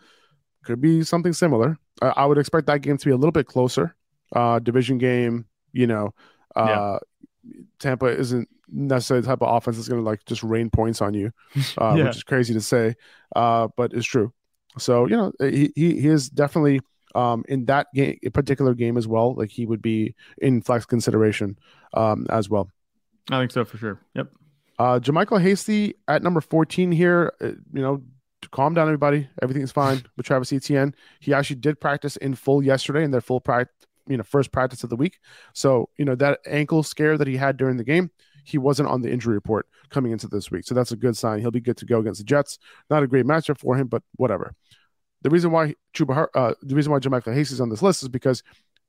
could 0.64 0.80
be 0.80 1.02
something 1.04 1.32
similar. 1.32 1.78
I, 2.02 2.08
I 2.08 2.26
would 2.26 2.38
expect 2.38 2.66
that 2.66 2.80
game 2.82 2.98
to 2.98 3.04
be 3.04 3.12
a 3.12 3.16
little 3.16 3.32
bit 3.32 3.46
closer, 3.46 3.94
uh, 4.34 4.58
division 4.58 4.98
game. 4.98 5.46
You 5.72 5.86
know, 5.86 6.14
uh, 6.54 6.98
Tampa 7.78 8.06
isn't 8.06 8.48
necessarily 8.68 9.20
the 9.22 9.28
type 9.28 9.42
of 9.42 9.54
offense 9.56 9.76
that's 9.76 9.88
going 9.88 10.00
to 10.02 10.04
like 10.04 10.24
just 10.26 10.42
rain 10.42 10.70
points 10.70 11.00
on 11.00 11.14
you, 11.14 11.30
uh, 11.78 11.94
Yeah. 11.96 12.04
which 12.06 12.16
is 12.16 12.24
crazy 12.24 12.52
to 12.54 12.60
say, 12.60 12.94
uh, 13.36 13.68
but 13.76 13.92
it's 13.92 14.06
true. 14.06 14.32
So 14.78 15.06
you 15.06 15.16
know, 15.16 15.32
he 15.40 15.72
he, 15.74 16.00
he 16.00 16.08
is 16.08 16.28
definitely 16.28 16.80
um, 17.14 17.44
in 17.48 17.64
that 17.64 17.88
game, 17.94 18.18
particular 18.32 18.74
game 18.74 18.96
as 18.96 19.08
well. 19.08 19.34
Like 19.34 19.50
he 19.50 19.66
would 19.66 19.82
be 19.82 20.14
in 20.38 20.62
flex 20.62 20.84
consideration 20.84 21.58
um, 21.94 22.26
as 22.30 22.48
well. 22.48 22.70
I 23.30 23.40
think 23.40 23.50
so 23.50 23.64
for 23.64 23.78
sure. 23.78 24.00
Yep. 24.14 24.28
Uh, 24.78 25.00
JaMycal 25.00 25.40
Hasty 25.40 25.94
at 26.06 26.22
number 26.22 26.40
14 26.40 26.92
here. 26.92 27.32
Uh, 27.40 27.46
you 27.72 27.82
know, 27.82 28.02
to 28.42 28.48
calm 28.50 28.74
down, 28.74 28.86
everybody. 28.86 29.28
Everything's 29.42 29.72
fine 29.72 30.02
with 30.16 30.26
Travis 30.26 30.52
Etienne. 30.52 30.94
He 31.20 31.32
actually 31.32 31.56
did 31.56 31.80
practice 31.80 32.16
in 32.16 32.34
full 32.34 32.62
yesterday 32.62 33.02
in 33.02 33.10
their 33.10 33.22
full 33.22 33.40
practice, 33.40 33.74
you 34.06 34.16
know, 34.16 34.22
first 34.22 34.52
practice 34.52 34.84
of 34.84 34.90
the 34.90 34.96
week. 34.96 35.18
So, 35.54 35.88
you 35.96 36.04
know, 36.04 36.14
that 36.16 36.40
ankle 36.46 36.82
scare 36.82 37.16
that 37.16 37.26
he 37.26 37.36
had 37.36 37.56
during 37.56 37.78
the 37.78 37.84
game, 37.84 38.10
he 38.46 38.58
wasn't 38.58 38.88
on 38.88 39.02
the 39.02 39.10
injury 39.10 39.34
report 39.34 39.66
coming 39.90 40.12
into 40.12 40.28
this 40.28 40.50
week. 40.50 40.64
So 40.64 40.74
that's 40.74 40.92
a 40.92 40.96
good 40.96 41.16
sign. 41.16 41.40
He'll 41.40 41.50
be 41.50 41.60
good 41.60 41.76
to 41.78 41.84
go 41.84 41.98
against 41.98 42.20
the 42.20 42.24
Jets. 42.24 42.58
Not 42.88 43.02
a 43.02 43.08
great 43.08 43.26
matchup 43.26 43.58
for 43.58 43.76
him, 43.76 43.88
but 43.88 44.02
whatever. 44.14 44.54
The 45.22 45.30
reason 45.30 45.50
why 45.50 45.74
Chuba, 45.94 46.28
uh, 46.34 46.54
the 46.62 46.76
reason 46.76 46.92
why 46.92 47.00
JaMycal 47.00 47.34
Hasty 47.34 47.54
is 47.54 47.60
on 47.60 47.70
this 47.70 47.82
list 47.82 48.02
is 48.02 48.08
because 48.08 48.44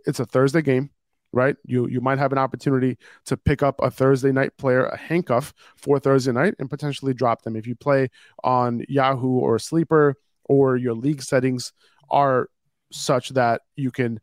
it's 0.05 0.19
a 0.19 0.25
Thursday 0.25 0.61
game, 0.61 0.91
right? 1.33 1.55
You 1.65 1.87
you 1.87 2.01
might 2.01 2.19
have 2.19 2.31
an 2.31 2.37
opportunity 2.37 2.97
to 3.25 3.35
pick 3.35 3.63
up 3.63 3.81
a 3.81 3.89
Thursday 3.89 4.31
night 4.31 4.55
player, 4.57 4.85
a 4.85 4.97
handcuff 4.97 5.53
for 5.75 5.99
Thursday 5.99 6.31
night, 6.31 6.53
and 6.59 6.69
potentially 6.69 7.15
drop 7.15 7.41
them. 7.41 7.55
If 7.55 7.65
you 7.65 7.75
play 7.75 8.09
on 8.43 8.83
Yahoo 8.87 9.39
or 9.39 9.57
Sleeper, 9.57 10.15
or 10.45 10.77
your 10.77 10.93
league 10.93 11.23
settings 11.23 11.73
are 12.09 12.49
such 12.91 13.29
that 13.29 13.61
you 13.75 13.91
can 13.91 14.19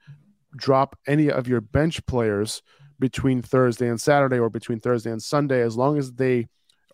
drop 0.56 0.96
any 1.06 1.30
of 1.30 1.48
your 1.48 1.60
bench 1.60 2.04
players 2.06 2.62
between 3.04 3.42
Thursday 3.42 3.86
and 3.90 4.00
Saturday, 4.00 4.38
or 4.38 4.48
between 4.48 4.80
Thursday 4.80 5.10
and 5.10 5.22
Sunday, 5.22 5.60
as 5.60 5.76
long 5.76 5.98
as 5.98 6.10
they 6.14 6.46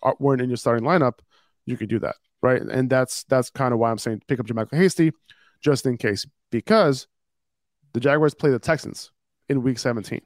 are, 0.03 0.13
weren't 0.19 0.41
in 0.41 0.49
your 0.49 0.57
starting 0.57 0.83
lineup, 0.83 1.19
you 1.65 1.77
could 1.77 1.87
do 1.87 1.99
that, 1.99 2.15
right? 2.41 2.61
And 2.61 2.89
that's 2.89 3.23
that's 3.29 3.49
kind 3.49 3.73
of 3.73 3.79
why 3.79 3.89
I'm 3.89 3.97
saying 3.97 4.21
pick 4.27 4.37
up 4.37 4.45
JaMycal 4.45 4.75
Hasty, 4.75 5.13
just 5.61 5.85
in 5.85 5.95
case, 5.95 6.25
because 6.51 7.07
the 7.93 8.01
Jaguars 8.01 8.33
play 8.33 8.51
the 8.51 8.59
Texans 8.59 9.09
in 9.47 9.63
Week 9.63 9.79
17. 9.79 10.19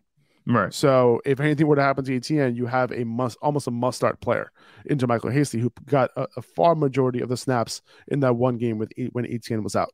Right. 0.48 0.74
So 0.74 1.22
if 1.24 1.40
anything 1.40 1.68
were 1.68 1.76
to 1.76 1.84
happen 1.84 2.04
to 2.06 2.16
Etienne, 2.16 2.56
you 2.56 2.66
have 2.66 2.92
a 2.92 3.04
must, 3.04 3.38
almost 3.44 3.68
a 3.68 3.72
must 3.72 3.98
start 3.98 4.20
player 4.22 4.52
in 4.88 5.00
Michael 5.08 5.30
Hasty, 5.30 5.60
who 5.60 5.72
got 5.86 6.10
a, 6.16 6.26
a 6.36 6.42
far 6.42 6.74
majority 6.74 7.22
of 7.22 7.30
the 7.30 7.38
snaps 7.38 7.84
in 8.08 8.22
that 8.22 8.36
one 8.36 8.58
game 8.58 8.80
with 8.80 8.92
when 9.12 9.32
Etienne 9.32 9.62
was 9.62 9.76
out, 9.76 9.94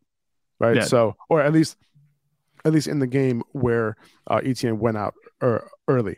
right? 0.57 0.77
Yeah. 0.77 0.83
So, 0.85 1.17
or 1.27 1.41
at 1.41 1.51
least, 1.51 1.75
at 2.63 2.71
least 2.71 2.87
in 2.87 2.99
the 2.99 3.07
game 3.07 3.43
where 3.51 3.97
uh, 4.27 4.39
Etienne 4.41 4.79
went 4.79 4.95
out 4.95 5.15
early 5.87 6.17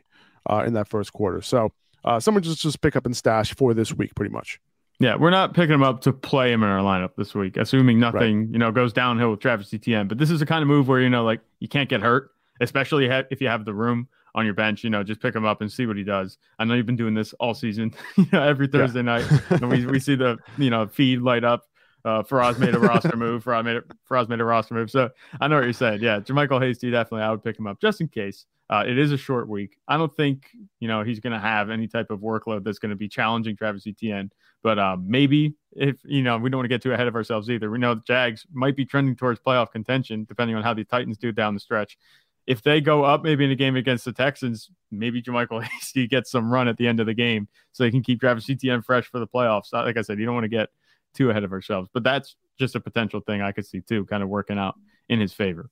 uh, 0.50 0.64
in 0.66 0.74
that 0.74 0.88
first 0.88 1.14
quarter. 1.14 1.42
So, 1.42 1.72
uh, 2.06 2.20
someone 2.20 2.44
just 2.44 2.62
just 2.62 2.82
pick 2.82 2.96
up 2.96 3.06
and 3.06 3.16
stash 3.16 3.54
for 3.56 3.74
this 3.74 3.94
week, 3.94 4.14
pretty 4.16 4.32
much. 4.32 4.60
Yeah, 5.00 5.16
we're 5.16 5.32
not 5.32 5.54
picking 5.54 5.74
him 5.74 5.84
up 5.84 6.02
to 6.02 6.14
play 6.14 6.52
him 6.52 6.64
in 6.64 6.70
our 6.70 6.82
lineup 6.82 7.16
this 7.18 7.34
week, 7.34 7.58
assuming 7.58 8.00
nothing, 8.00 8.50
you 8.52 8.60
know, 8.60 8.72
goes 8.72 8.94
downhill 8.94 9.32
with 9.32 9.40
Travis 9.40 9.74
Etienne. 9.74 10.08
But 10.08 10.18
this 10.18 10.30
is 10.30 10.40
the 10.40 10.46
kind 10.46 10.62
of 10.62 10.68
move 10.68 10.88
where 10.88 11.02
you 11.02 11.10
know, 11.10 11.24
like, 11.24 11.42
you 11.60 11.68
can't 11.68 11.90
get 11.90 12.02
hurt, 12.02 12.32
especially 12.62 13.06
if 13.06 13.42
you 13.42 13.48
have 13.48 13.66
the 13.66 13.74
room 13.74 14.08
on 14.36 14.46
your 14.46 14.54
bench. 14.54 14.84
You 14.84 14.90
know, 14.90 15.04
just 15.04 15.22
pick 15.22 15.36
him 15.36 15.46
up 15.46 15.62
and 15.62 15.72
see 15.72 15.86
what 15.88 15.98
he 15.98 16.04
does. 16.04 16.38
I 16.60 16.66
know 16.66 16.76
you've 16.76 16.86
been 16.86 16.96
doing 16.96 17.14
this 17.16 17.34
all 17.34 17.54
season, 17.54 17.94
you 18.18 18.28
know, 18.32 18.44
every 18.44 18.68
Thursday 18.68 19.02
night, 19.02 19.26
and 19.50 19.70
we 19.70 19.86
we 19.86 20.00
see 20.00 20.16
the 20.16 20.38
you 20.58 20.70
know 20.70 20.88
feed 20.88 21.22
light 21.22 21.44
up. 21.44 21.64
Uh, 22.06 22.22
Faraz 22.22 22.60
made 22.60 22.76
a 22.76 22.80
roster 22.80 23.16
move. 23.16 23.46
Faraz 23.46 23.64
made 23.64 23.78
a, 23.78 23.84
Faraz 24.10 24.28
made 24.28 24.42
a 24.42 24.46
roster 24.46 24.74
move. 24.74 24.92
So 24.92 25.10
I 25.40 25.48
know 25.48 25.56
what 25.56 25.64
you're 25.64 25.74
saying. 25.74 26.02
Yeah, 26.02 26.20
JaMycal 26.20 26.62
Hasty 26.62 26.92
definitely. 26.92 27.24
I 27.24 27.32
would 27.32 27.44
pick 27.44 27.58
him 27.58 27.66
up 27.66 27.80
just 27.80 28.02
in 28.02 28.10
case. 28.10 28.46
Uh, 28.74 28.84
it 28.88 28.98
is 28.98 29.12
a 29.12 29.18
short 29.18 29.48
week. 29.48 29.78
I 29.88 29.98
don't 29.98 30.12
think 30.16 30.50
you 30.80 30.88
know 30.88 31.04
he's 31.04 31.20
going 31.20 31.34
to 31.34 31.40
have 31.40 31.70
any 31.70 31.88
type 31.88 32.10
of 32.10 32.22
workload 32.22 32.64
that's 32.64 32.80
going 32.80 32.90
to 32.90 32.96
be 32.96 33.08
challenging 33.08 33.56
Travis 33.56 33.86
Etienne. 33.86 34.32
But 34.64 34.80
um, 34.80 35.06
maybe 35.08 35.54
if 35.74 35.98
you 36.04 36.24
know 36.24 36.40
we 36.40 36.50
don't 36.50 36.58
want 36.58 36.66
to 36.66 36.70
get 36.70 36.82
too 36.82 36.92
ahead 36.92 37.08
of 37.08 37.14
ourselves 37.14 37.52
either. 37.52 37.70
We 37.70 37.78
know 37.78 37.94
the 37.94 38.02
Jags 38.08 38.48
might 38.52 38.76
be 38.76 38.84
trending 38.84 39.16
towards 39.16 39.40
playoff 39.40 39.72
contention 39.72 40.26
depending 40.28 40.56
on 40.56 40.64
how 40.64 40.74
the 40.74 40.84
Titans 40.86 41.20
do 41.20 41.32
down 41.32 41.54
the 41.54 41.60
stretch. 41.60 42.00
If 42.48 42.64
they 42.64 42.82
go 42.82 43.04
up 43.04 43.22
maybe 43.24 43.46
in 43.46 43.52
a 43.52 43.56
game 43.56 43.76
against 43.76 44.06
the 44.06 44.12
Texans, 44.12 44.72
maybe 44.90 45.22
JaMycal 45.22 45.62
Hasty 45.72 46.08
gets 46.08 46.32
some 46.32 46.52
run 46.52 46.68
at 46.68 46.78
the 46.78 46.88
end 46.88 47.00
of 47.00 47.06
the 47.06 47.14
game 47.14 47.48
so 47.74 47.84
they 47.84 47.92
can 47.92 48.02
keep 48.02 48.22
Travis 48.22 48.50
Etienne 48.50 48.82
fresh 48.82 49.06
for 49.06 49.20
the 49.20 49.28
playoffs. 49.28 49.72
Like 49.72 49.98
I 49.98 50.02
said, 50.02 50.18
you 50.18 50.26
don't 50.26 50.34
want 50.34 50.46
to 50.46 50.50
get 50.50 50.70
too 51.14 51.30
ahead 51.30 51.44
of 51.44 51.52
ourselves, 51.52 51.90
but 51.94 52.02
that's 52.02 52.36
just 52.58 52.74
a 52.74 52.80
potential 52.80 53.22
thing 53.22 53.44
I 53.44 53.52
could 53.52 53.68
see 53.68 53.82
too, 53.82 54.06
kind 54.06 54.24
of 54.24 54.30
working 54.30 54.58
out 54.58 54.74
in 55.10 55.20
his 55.20 55.32
favor. 55.32 55.70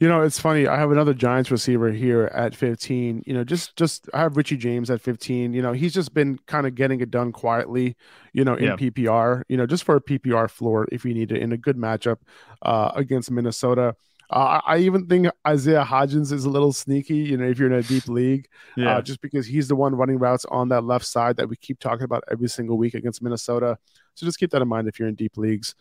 You 0.00 0.06
know, 0.08 0.22
it's 0.22 0.38
funny. 0.38 0.68
I 0.68 0.78
have 0.78 0.92
another 0.92 1.12
Giants 1.12 1.50
receiver 1.50 1.90
here 1.90 2.26
at 2.32 2.54
15. 2.54 3.24
You 3.26 3.34
know, 3.34 3.42
just 3.42 3.74
just 3.76 4.08
I 4.14 4.20
have 4.20 4.36
Richie 4.36 4.56
James 4.56 4.90
at 4.90 5.00
15. 5.00 5.52
You 5.52 5.60
know, 5.60 5.72
he's 5.72 5.92
just 5.92 6.14
been 6.14 6.38
kind 6.46 6.68
of 6.68 6.76
getting 6.76 7.00
it 7.00 7.10
done 7.10 7.32
quietly. 7.32 7.96
You 8.32 8.44
know, 8.44 8.54
in 8.54 8.64
Yeah. 8.64 8.76
PPR. 8.76 9.42
You 9.48 9.56
know, 9.56 9.66
just 9.66 9.82
for 9.82 9.96
a 9.96 10.00
PPR 10.00 10.48
floor 10.48 10.86
if 10.92 11.04
you 11.04 11.14
need 11.14 11.32
it 11.32 11.42
in 11.42 11.50
a 11.52 11.56
good 11.56 11.76
matchup 11.76 12.18
uh, 12.62 12.92
against 12.94 13.30
Minnesota. 13.32 13.96
Uh, 14.30 14.60
I 14.66 14.76
even 14.78 15.06
think 15.06 15.26
Isaiah 15.46 15.84
Hodgins 15.84 16.32
is 16.32 16.44
a 16.44 16.50
little 16.50 16.72
sneaky. 16.74 17.16
You 17.16 17.38
know, 17.38 17.48
if 17.48 17.58
you're 17.58 17.72
in 17.72 17.78
a 17.78 17.82
deep 17.82 18.06
league, 18.08 18.46
Yeah. 18.76 18.98
uh, 18.98 19.02
just 19.02 19.20
because 19.22 19.46
he's 19.46 19.68
the 19.68 19.74
one 19.74 19.94
running 19.94 20.18
routes 20.18 20.44
on 20.44 20.68
that 20.68 20.84
left 20.84 21.06
side 21.06 21.36
that 21.38 21.48
we 21.48 21.56
keep 21.56 21.80
talking 21.80 22.04
about 22.04 22.22
every 22.30 22.48
single 22.48 22.76
week 22.76 22.92
against 22.94 23.22
Minnesota. 23.22 23.78
So 24.14 24.26
just 24.26 24.38
keep 24.38 24.50
that 24.50 24.60
in 24.60 24.68
mind 24.68 24.86
if 24.86 24.98
you're 24.98 25.08
in 25.08 25.14
deep 25.14 25.38
leagues. 25.38 25.74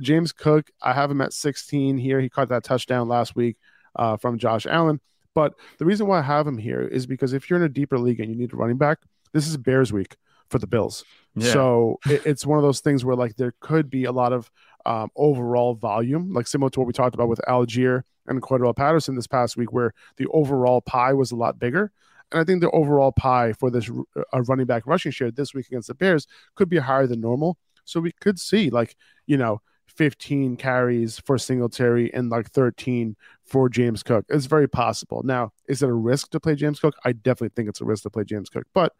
James 0.00 0.32
Cook, 0.32 0.70
I 0.82 0.92
have 0.92 1.10
him 1.10 1.20
at 1.20 1.32
16 1.32 1.98
here. 1.98 2.20
He 2.20 2.28
caught 2.28 2.48
that 2.48 2.64
touchdown 2.64 3.08
last 3.08 3.36
week 3.36 3.56
uh, 3.96 4.16
from 4.16 4.38
Josh 4.38 4.66
Allen. 4.66 5.00
But 5.34 5.54
the 5.78 5.84
reason 5.84 6.06
why 6.06 6.20
I 6.20 6.22
have 6.22 6.46
him 6.46 6.58
here 6.58 6.82
is 6.82 7.06
because 7.06 7.32
if 7.32 7.50
you're 7.50 7.58
in 7.58 7.64
a 7.64 7.68
deeper 7.68 7.98
league 7.98 8.20
and 8.20 8.30
you 8.30 8.36
need 8.36 8.52
a 8.52 8.56
running 8.56 8.78
back, 8.78 8.98
this 9.32 9.48
is 9.48 9.56
Bears 9.56 9.92
week 9.92 10.16
for 10.48 10.58
the 10.58 10.66
Bills. 10.66 11.04
Yeah. 11.34 11.52
So 11.52 11.98
it, 12.06 12.24
it's 12.24 12.46
one 12.46 12.58
of 12.58 12.62
those 12.62 12.80
things 12.80 13.04
where 13.04 13.16
like 13.16 13.36
there 13.36 13.54
could 13.60 13.90
be 13.90 14.04
a 14.04 14.12
lot 14.12 14.32
of 14.32 14.50
um, 14.86 15.10
overall 15.16 15.74
volume, 15.74 16.32
like 16.32 16.46
similar 16.46 16.70
to 16.70 16.80
what 16.80 16.86
we 16.86 16.92
talked 16.92 17.14
about 17.14 17.28
with 17.28 17.40
Allgeier 17.48 18.02
and 18.26 18.40
Cordarrelle 18.40 18.76
Patterson 18.76 19.16
this 19.16 19.26
past 19.26 19.56
week, 19.56 19.72
where 19.72 19.92
the 20.16 20.26
overall 20.28 20.80
pie 20.80 21.12
was 21.12 21.32
a 21.32 21.36
lot 21.36 21.58
bigger. 21.58 21.90
And 22.30 22.40
I 22.40 22.44
think 22.44 22.60
the 22.60 22.70
overall 22.70 23.12
pie 23.12 23.52
for 23.52 23.70
this 23.70 23.90
uh, 24.16 24.42
running 24.42 24.66
back 24.66 24.86
rushing 24.86 25.12
share 25.12 25.30
this 25.30 25.54
week 25.54 25.66
against 25.66 25.88
the 25.88 25.94
Bears 25.94 26.26
could 26.54 26.68
be 26.68 26.78
higher 26.78 27.06
than 27.06 27.20
normal. 27.20 27.58
So 27.84 28.00
we 28.00 28.12
could 28.12 28.38
see 28.38 28.70
like, 28.70 28.96
you 29.26 29.36
know, 29.36 29.60
15 29.96 30.56
carries 30.56 31.18
for 31.20 31.38
Singletary 31.38 32.12
and 32.12 32.30
like 32.30 32.50
13 32.50 33.16
for 33.44 33.68
James 33.68 34.02
Cook. 34.02 34.24
It's 34.28 34.46
very 34.46 34.68
possible. 34.68 35.22
Now, 35.24 35.52
is 35.68 35.82
it 35.82 35.88
a 35.88 35.92
risk 35.92 36.30
to 36.30 36.40
play 36.40 36.54
James 36.54 36.80
Cook? 36.80 36.94
I 37.04 37.12
definitely 37.12 37.50
think 37.54 37.68
it's 37.68 37.80
a 37.80 37.84
risk 37.84 38.02
to 38.04 38.10
play 38.10 38.24
James 38.24 38.48
Cook. 38.48 38.64
But, 38.74 38.92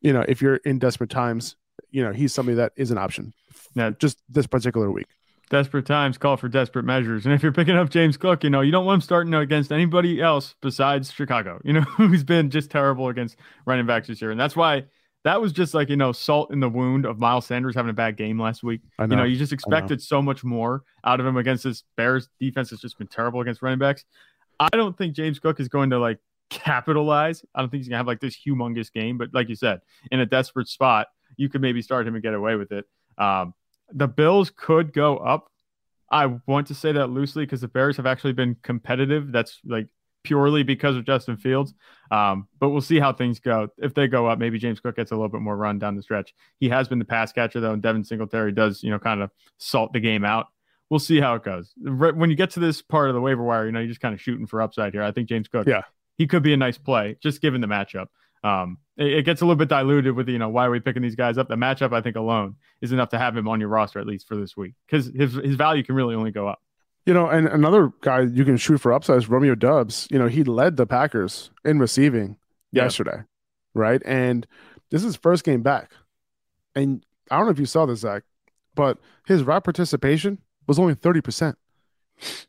you 0.00 0.12
know, 0.12 0.24
if 0.28 0.40
you're 0.42 0.56
in 0.56 0.78
desperate 0.78 1.10
times, 1.10 1.56
you 1.90 2.04
know, 2.04 2.12
he's 2.12 2.32
somebody 2.32 2.56
that 2.56 2.72
is 2.76 2.90
an 2.90 2.98
option. 2.98 3.32
Yeah. 3.74 3.90
Just 3.98 4.18
this 4.28 4.46
particular 4.46 4.90
week. 4.90 5.06
desperate 5.50 5.86
times 5.86 6.18
call 6.18 6.36
for 6.36 6.48
desperate 6.48 6.84
measures. 6.84 7.24
And 7.24 7.34
if 7.34 7.42
you're 7.42 7.52
picking 7.52 7.76
up 7.76 7.90
James 7.90 8.16
Cook, 8.16 8.44
you 8.44 8.50
know, 8.50 8.60
you 8.60 8.72
don't 8.72 8.84
want 8.84 8.96
him 8.96 9.00
starting 9.02 9.34
against 9.34 9.72
anybody 9.72 10.20
else 10.20 10.54
besides 10.60 11.12
Chicago, 11.12 11.60
you 11.64 11.72
know, 11.72 11.80
who's 11.96 12.24
been 12.24 12.50
just 12.50 12.70
terrible 12.70 13.08
against 13.08 13.36
running 13.64 13.86
backs 13.86 14.08
this 14.08 14.20
year. 14.20 14.30
And 14.30 14.40
that's 14.40 14.56
why 14.56 14.84
that 15.26 15.40
was 15.40 15.52
just 15.52 15.74
like, 15.74 15.88
you 15.88 15.96
know, 15.96 16.12
salt 16.12 16.52
in 16.52 16.60
the 16.60 16.68
wound 16.68 17.04
of 17.04 17.18
Miles 17.18 17.46
Sanders 17.46 17.74
having 17.74 17.90
a 17.90 17.94
bad 17.94 18.16
game 18.16 18.40
last 18.40 18.62
week. 18.62 18.80
I 18.96 19.02
You 19.02 19.16
know, 19.16 19.24
you 19.24 19.36
just 19.36 19.52
expected 19.52 20.00
so 20.00 20.22
much 20.22 20.44
more 20.44 20.84
out 21.04 21.18
of 21.18 21.26
him 21.26 21.36
against 21.36 21.64
this 21.64 21.82
Bears 21.96 22.28
defense 22.38 22.70
has 22.70 22.78
just 22.78 22.96
been 22.96 23.08
terrible 23.08 23.40
against 23.40 23.60
running 23.60 23.80
backs. 23.80 24.04
I 24.60 24.68
don't 24.72 24.96
think 24.96 25.16
James 25.16 25.40
Cook 25.40 25.58
is 25.58 25.66
going 25.66 25.90
to 25.90 25.98
like 25.98 26.20
capitalize. 26.48 27.44
I 27.56 27.60
don't 27.60 27.70
think 27.70 27.80
he's 27.80 27.88
gonna 27.88 27.96
have 27.96 28.06
like 28.06 28.20
this 28.20 28.36
humongous 28.36 28.92
game, 28.92 29.18
but 29.18 29.30
like 29.34 29.48
you 29.48 29.56
said, 29.56 29.80
in 30.12 30.20
a 30.20 30.26
desperate 30.26 30.68
spot, 30.68 31.08
you 31.36 31.48
could 31.48 31.60
maybe 31.60 31.82
start 31.82 32.06
him 32.06 32.14
and 32.14 32.22
get 32.22 32.32
away 32.32 32.54
with 32.54 32.70
it. 32.70 32.84
Um, 33.18 33.52
the 33.92 34.06
Bills 34.06 34.50
could 34.54 34.92
go 34.92 35.16
up. 35.16 35.50
I 36.08 36.26
want 36.46 36.68
to 36.68 36.74
say 36.76 36.92
that 36.92 37.08
loosely 37.08 37.44
because 37.44 37.62
the 37.62 37.68
Bears 37.68 37.96
have 37.96 38.06
actually 38.06 38.32
been 38.32 38.56
competitive. 38.62 39.32
That's 39.32 39.58
like 39.64 39.88
purely 40.26 40.62
because 40.62 40.96
of 40.96 41.04
Justin 41.04 41.36
Fields. 41.36 41.72
Um, 42.10 42.48
but 42.60 42.70
we'll 42.70 42.80
see 42.80 42.98
how 43.00 43.12
things 43.12 43.38
go. 43.40 43.68
If 43.78 43.94
they 43.94 44.08
go 44.08 44.26
up, 44.26 44.38
maybe 44.38 44.58
James 44.58 44.80
Cook 44.80 44.96
gets 44.96 45.10
a 45.10 45.14
little 45.14 45.28
bit 45.28 45.40
more 45.40 45.56
run 45.56 45.78
down 45.78 45.94
the 45.96 46.02
stretch. 46.02 46.34
He 46.60 46.68
has 46.68 46.88
been 46.88 46.98
the 46.98 47.04
pass 47.04 47.32
catcher 47.32 47.60
though, 47.60 47.72
and 47.72 47.82
Devin 47.82 48.04
Singletary 48.04 48.52
does, 48.52 48.82
you 48.82 48.90
know, 48.90 48.98
kind 48.98 49.22
of 49.22 49.30
salt 49.58 49.92
the 49.92 50.00
game 50.00 50.24
out. 50.24 50.46
We'll 50.90 51.00
see 51.00 51.20
how 51.20 51.34
it 51.34 51.42
goes. 51.42 51.72
When 51.80 52.30
you 52.30 52.36
get 52.36 52.50
to 52.50 52.60
this 52.60 52.80
part 52.82 53.08
of 53.08 53.14
the 53.14 53.20
waiver 53.20 53.42
wire, 53.42 53.66
you 53.66 53.72
know, 53.72 53.80
you're 53.80 53.88
just 53.88 54.00
kind 54.00 54.14
of 54.14 54.20
shooting 54.20 54.46
for 54.46 54.62
upside 54.62 54.92
here. 54.92 55.02
I 55.02 55.10
think 55.10 55.28
James 55.28 55.48
Cook, 55.48 55.66
Yeah. 55.66 55.82
he 56.16 56.26
could 56.28 56.42
be 56.44 56.52
a 56.52 56.56
nice 56.56 56.78
play 56.78 57.16
just 57.22 57.40
given 57.40 57.60
the 57.60 57.66
matchup. 57.66 58.06
Um, 58.44 58.78
it, 58.96 59.12
it 59.12 59.22
gets 59.24 59.40
a 59.40 59.44
little 59.44 59.56
bit 59.56 59.68
diluted 59.68 60.14
with 60.14 60.28
you 60.28 60.38
know 60.38 60.48
why 60.48 60.66
are 60.66 60.70
we 60.70 60.78
picking 60.78 61.02
these 61.02 61.16
guys 61.16 61.38
up? 61.38 61.48
The 61.48 61.56
matchup, 61.56 61.92
I 61.92 62.00
think, 62.02 62.14
alone 62.14 62.54
is 62.80 62.92
enough 62.92 63.08
to 63.10 63.18
have 63.18 63.36
him 63.36 63.48
on 63.48 63.58
your 63.58 63.68
roster 63.68 63.98
at 63.98 64.06
least 64.06 64.28
for 64.28 64.36
this 64.36 64.56
week 64.56 64.74
because 64.86 65.06
his 65.06 65.34
his 65.34 65.56
value 65.56 65.82
can 65.82 65.96
really 65.96 66.14
only 66.14 66.30
go 66.30 66.46
up. 66.46 66.60
You 67.06 67.14
know, 67.14 67.28
and 67.28 67.46
another 67.46 67.92
guy 68.00 68.22
you 68.22 68.44
can 68.44 68.56
shoot 68.56 68.78
for 68.78 68.92
upside 68.92 69.16
is 69.18 69.28
Romeo 69.28 69.54
Doubs. 69.54 70.08
You 70.10 70.18
know, 70.18 70.26
he 70.26 70.42
led 70.42 70.76
the 70.76 70.86
Packers 70.86 71.50
in 71.64 71.78
receiving 71.78 72.36
Yeah. 72.72 72.82
yesterday, 72.84 73.22
right? 73.74 74.02
And 74.04 74.44
this 74.90 75.04
is 75.04 75.14
first 75.16 75.44
game 75.44 75.62
back. 75.62 75.92
And 76.74 77.06
I 77.30 77.36
don't 77.36 77.46
know 77.46 77.52
if 77.52 77.60
you 77.60 77.66
saw 77.66 77.86
this, 77.86 78.00
Zach, 78.00 78.24
but 78.74 78.98
his 79.26 79.44
route 79.44 79.62
participation 79.64 80.38
was 80.66 80.78
only 80.80 80.94
30%. 80.96 81.56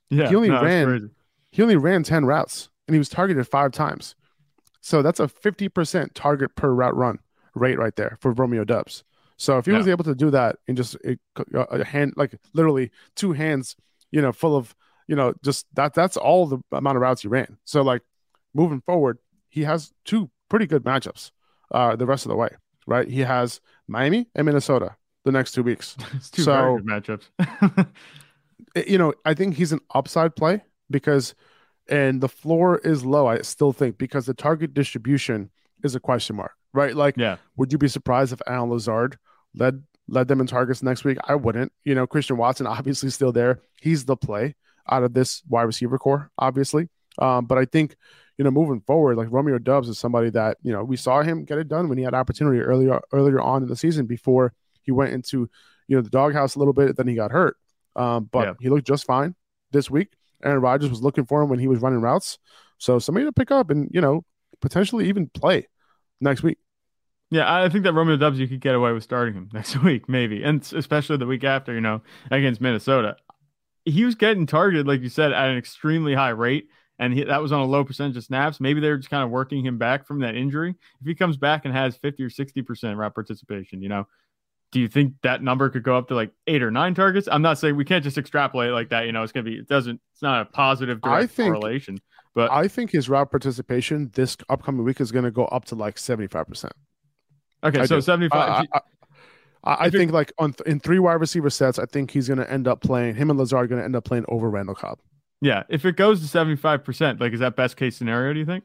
Yeah, 0.09 0.29
He 0.29 0.35
only 0.35 0.49
no, 0.49 0.61
ran- 0.63 1.11
He 1.51 1.61
only 1.61 1.75
ran 1.75 2.03
10 2.03 2.25
routes 2.25 2.69
and 2.87 2.95
he 2.95 2.99
was 2.99 3.09
targeted 3.09 3.47
five 3.47 3.71
times. 3.71 4.15
So 4.81 5.01
that's 5.01 5.19
a 5.19 5.27
50% 5.27 6.13
target 6.13 6.55
per 6.55 6.71
route 6.73 6.95
run 6.95 7.19
rate 7.53 7.77
right 7.77 7.95
there 7.95 8.17
for 8.21 8.31
Romeo 8.31 8.63
Doubs. 8.63 9.03
So 9.37 9.57
if 9.59 9.65
he 9.65 9.71
Yeah. 9.71 9.77
was 9.77 9.87
able 9.87 10.03
to 10.05 10.15
do 10.15 10.31
that 10.31 10.57
in 10.67 10.75
just 10.75 10.97
eh, 11.03 11.15
a, 11.35 11.59
uh, 11.59 11.65
a 11.79 11.83
hand, 11.83 12.13
like 12.17 12.35
literally 12.53 12.91
two 13.15 13.33
hands, 13.33 13.75
you 14.11 14.21
know, 14.21 14.31
full 14.31 14.55
of, 14.55 14.75
you 15.07 15.15
know, 15.15 15.33
just 15.43 15.65
that, 15.75 15.93
that's 15.93 16.17
all 16.17 16.45
the 16.47 16.59
amount 16.71 16.97
of 16.97 17.01
routes 17.01 17.21
he 17.21 17.27
ran. 17.27 17.57
So 17.65 17.81
like 17.81 18.01
moving 18.53 18.81
forward, 18.81 19.19
he 19.49 19.63
has 19.63 19.93
two 20.05 20.29
pretty 20.49 20.65
good 20.67 20.83
matchups 20.83 21.31
uh, 21.71 21.95
the 21.95 22.05
rest 22.05 22.25
of 22.25 22.29
the 22.29 22.35
way, 22.35 22.49
right? 22.85 23.07
He 23.07 23.21
has 23.21 23.59
Miami 23.87 24.27
and 24.35 24.45
Minnesota 24.45 24.95
the 25.25 25.31
next 25.31 25.51
two 25.53 25.63
weeks. 25.63 25.95
It's 26.15 26.29
two 26.29 26.41
So- 26.43 26.53
very 26.53 26.81
good 26.81 26.85
matchups. 27.39 27.87
Eh, 28.75 28.83
you 28.87 28.97
know, 28.97 29.13
I 29.23 29.33
think 29.33 29.55
he's 29.55 29.71
an 29.71 29.79
upside 29.93 30.35
play 30.35 30.63
because, 30.89 31.35
and 31.89 32.21
the 32.21 32.27
floor 32.29 32.79
is 32.79 33.05
low. 33.05 33.27
I 33.27 33.41
still 33.41 33.71
think 33.71 33.97
because 33.97 34.25
the 34.25 34.33
target 34.33 34.73
distribution 34.73 35.51
is 35.83 35.95
a 35.95 35.99
question 35.99 36.35
mark, 36.35 36.53
right? 36.73 36.95
Like, 36.95 37.15
yeah, 37.17 37.37
would 37.55 37.71
you 37.71 37.77
be 37.77 37.87
surprised 37.87 38.33
if 38.33 38.41
Allen 38.47 38.71
Lazard 38.71 39.17
led 39.53 39.83
led 40.07 40.27
them 40.27 40.41
in 40.41 40.47
targets 40.47 40.81
next 40.83 41.03
week? 41.03 41.17
I 41.25 41.35
wouldn't. 41.35 41.71
You 41.83 41.95
know, 41.95 42.07
Christian 42.07 42.37
Watson 42.37 42.67
obviously 42.77 43.09
still 43.09 43.31
there. 43.31 43.61
He's 43.81 44.05
the 44.05 44.15
play 44.17 44.55
out 44.89 45.03
of 45.03 45.13
this 45.13 45.43
wide 45.49 45.63
receiver 45.63 45.97
core, 45.97 46.31
obviously. 46.37 46.89
Um, 47.19 47.45
but 47.45 47.57
I 47.57 47.65
think, 47.65 47.95
you 48.37 48.43
know, 48.43 48.51
moving 48.51 48.81
forward, 48.81 49.17
like 49.17 49.27
Romeo 49.31 49.57
Doubs 49.57 49.89
is 49.89 49.97
somebody 49.99 50.29
that 50.31 50.57
you 50.61 50.71
know 50.71 50.83
we 50.83 50.95
saw 50.97 51.21
him 51.23 51.43
get 51.45 51.57
it 51.57 51.67
done 51.67 51.89
when 51.89 51.97
he 51.97 52.03
had 52.03 52.13
opportunity 52.13 52.59
earlier 52.61 52.99
earlier 53.11 53.41
on 53.41 53.63
in 53.63 53.69
the 53.69 53.75
season 53.75 54.05
before 54.05 54.53
he 54.83 54.91
went 54.91 55.11
into 55.13 55.49
you 55.87 55.95
know 55.97 56.01
the 56.01 56.09
doghouse 56.09 56.55
a 56.55 56.59
little 56.59 56.73
bit. 56.73 56.95
Then 56.95 57.07
he 57.07 57.15
got 57.15 57.31
hurt, 57.31 57.57
um, 57.95 58.29
but 58.31 58.45
Yeah. 58.47 58.53
he 58.59 58.69
looked 58.69 58.85
just 58.87 59.05
fine 59.05 59.35
this 59.71 59.89
week. 59.89 60.09
Aaron 60.43 60.61
Rodgers 60.61 60.91
was 60.91 61.01
looking 61.01 61.25
for 61.25 61.41
him 61.41 61.49
when 61.49 61.57
he 61.59 61.67
was 61.67 61.79
running 61.81 61.99
routes, 61.99 62.37
so 62.77 62.99
somebody 62.99 63.25
to 63.25 63.31
pick 63.31 63.49
up 63.49 63.71
and 63.71 63.89
you 63.91 63.99
know 64.01 64.23
potentially 64.61 65.09
even 65.09 65.27
play 65.27 65.67
next 66.21 66.43
week. 66.43 66.59
Yeah. 67.29 67.53
I 67.61 67.69
think 67.69 67.83
that 67.83 67.93
Romeo 67.93 68.17
Doubs 68.17 68.39
you 68.39 68.47
could 68.47 68.61
get 68.61 68.75
away 68.75 68.91
with 68.93 69.03
starting 69.03 69.33
him 69.33 69.49
next 69.53 69.81
week, 69.83 70.07
maybe, 70.07 70.43
and 70.43 70.61
especially 70.75 71.17
the 71.17 71.25
week 71.25 71.43
after, 71.43 71.73
you 71.73 71.81
know, 71.81 72.01
against 72.31 72.61
Minnesota. 72.61 73.17
He 73.85 74.03
was 74.03 74.15
getting 74.15 74.45
targeted, 74.45 74.85
like 74.87 75.01
you 75.01 75.09
said, 75.09 75.31
at 75.31 75.49
an 75.49 75.57
extremely 75.57 76.13
high 76.13 76.29
rate, 76.29 76.67
and 76.99 77.13
he, 77.13 77.23
that 77.23 77.41
was 77.41 77.51
on 77.53 77.61
a 77.61 77.65
low 77.65 77.85
percentage 77.85 78.17
of 78.17 78.23
snaps. 78.25 78.59
Maybe 78.59 78.81
they're 78.81 78.97
just 78.97 79.09
kind 79.09 79.23
of 79.23 79.29
working 79.29 79.65
him 79.65 79.77
back 79.77 80.05
from 80.05 80.19
that 80.19 80.35
injury. 80.35 80.75
If 80.99 81.07
he 81.07 81.15
comes 81.15 81.37
back 81.37 81.63
and 81.63 81.73
has 81.73 81.95
fifty 81.95 82.23
or 82.23 82.29
sixty 82.29 82.61
percent 82.61 82.97
route 82.97 83.15
participation, 83.15 83.81
you 83.81 83.87
know, 83.87 84.05
do 84.73 84.81
you 84.81 84.89
think 84.89 85.13
that 85.23 85.41
number 85.41 85.69
could 85.69 85.83
go 85.83 85.95
up 85.97 86.09
to 86.09 86.15
like 86.15 86.31
eight 86.47 86.63
or 86.63 86.69
nine 86.71 86.95
targets? 86.95 87.29
I'm 87.31 87.41
not 87.41 87.59
saying 87.59 87.77
we 87.77 87.85
can't 87.85 88.03
just 88.03 88.17
extrapolate 88.17 88.71
like 88.73 88.89
that. 88.89 89.05
You 89.05 89.13
know, 89.13 89.23
it's 89.23 89.31
gonna 89.31 89.45
be 89.45 89.55
it 89.55 89.69
doesn't 89.69 90.01
it's 90.11 90.21
not 90.21 90.41
a 90.41 90.45
positive 90.45 90.99
I 91.03 91.25
think- 91.27 91.53
correlation. 91.53 91.99
But 92.35 92.51
I 92.51 92.67
think 92.67 92.91
his 92.91 93.09
route 93.09 93.31
participation 93.31 94.11
this 94.13 94.37
upcoming 94.47 94.83
week 94.83 95.01
is 95.01 95.11
going 95.11 95.25
to 95.25 95.31
go 95.31 95.45
up 95.45 95.65
to 95.65 95.75
like 95.75 95.97
seventy 95.97 96.27
five 96.27 96.45
percent. 96.47 96.73
Okay, 97.63 97.79
I 97.79 97.85
so 97.85 97.95
do. 97.95 98.01
seventy 98.01 98.29
five. 98.29 98.65
I, 98.73 98.79
I, 99.63 99.77
I, 99.85 99.89
think 99.89 100.11
like 100.11 100.31
on 100.37 100.53
th- 100.53 100.67
in 100.67 100.79
three 100.79 100.99
wide 100.99 101.15
receiver 101.15 101.49
sets, 101.49 101.79
I 101.79 101.85
think 101.85 102.11
he's 102.11 102.27
going 102.27 102.39
to 102.39 102.49
end 102.49 102.67
up 102.67 102.81
playing. 102.81 103.15
Him 103.15 103.29
and 103.29 103.37
Lazard 103.37 103.65
are 103.65 103.67
going 103.67 103.79
to 103.79 103.85
end 103.85 103.95
up 103.95 104.05
playing 104.05 104.25
over 104.29 104.49
Randall 104.49 104.75
Cobb. 104.75 104.99
yeah, 105.41 105.63
if 105.69 105.85
it 105.85 105.95
goes 105.95 106.21
to 106.21 106.27
seventy 106.27 106.55
five 106.55 106.83
percent, 106.83 107.19
like 107.19 107.33
is 107.33 107.39
that 107.39 107.55
best 107.55 107.77
case 107.77 107.97
scenario? 107.97 108.33
Do 108.33 108.39
you 108.39 108.45
think? 108.45 108.63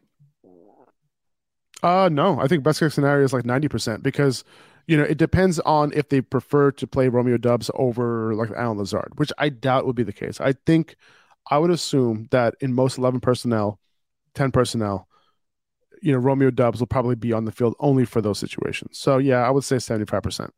Uh 1.83 2.09
no, 2.13 2.39
I 2.41 2.47
think 2.47 2.63
best 2.63 2.79
case 2.79 2.95
scenario 2.95 3.25
is 3.25 3.33
like 3.33 3.45
ninety 3.45 3.67
percent 3.69 4.05
because 4.05 4.45
you 4.87 4.97
know 4.97 5.03
it 5.03 5.19
depends 5.19 5.59
on 5.61 5.93
if 5.95 6.09
they 6.09 6.21
prefer 6.21 6.71
to 6.73 6.87
play 6.87 7.09
Romeo 7.09 7.37
Doubs 7.37 7.71
over 7.75 8.35
like 8.35 8.51
Allen 8.53 8.79
Lazard, 8.79 9.13
which 9.17 9.33
I 9.39 9.49
doubt 9.49 9.87
would 9.87 9.97
be 9.97 10.05
the 10.05 10.13
case. 10.13 10.41
I 10.41 10.53
think 10.65 10.97
I 11.51 11.59
would 11.59 11.71
assume 11.71 12.29
that 12.31 12.55
in 12.61 12.73
most 12.73 12.99
eleven 12.99 13.19
personnel, 13.19 13.81
ten 14.35 14.53
personnel, 14.53 15.09
you 16.03 16.13
know 16.13 16.19
Romeo 16.19 16.51
Doubs 16.51 16.81
will 16.81 16.87
probably 16.87 17.15
be 17.15 17.33
on 17.33 17.45
the 17.45 17.53
field 17.53 17.75
only 17.81 18.05
for 18.05 18.21
those 18.21 18.39
situations. 18.39 18.99
So 18.99 19.19
yeah, 19.19 19.47
I 19.47 19.51
would 19.51 19.65
say 19.65 19.79
seventy 19.79 20.05
five 20.07 20.23
percent. 20.23 20.53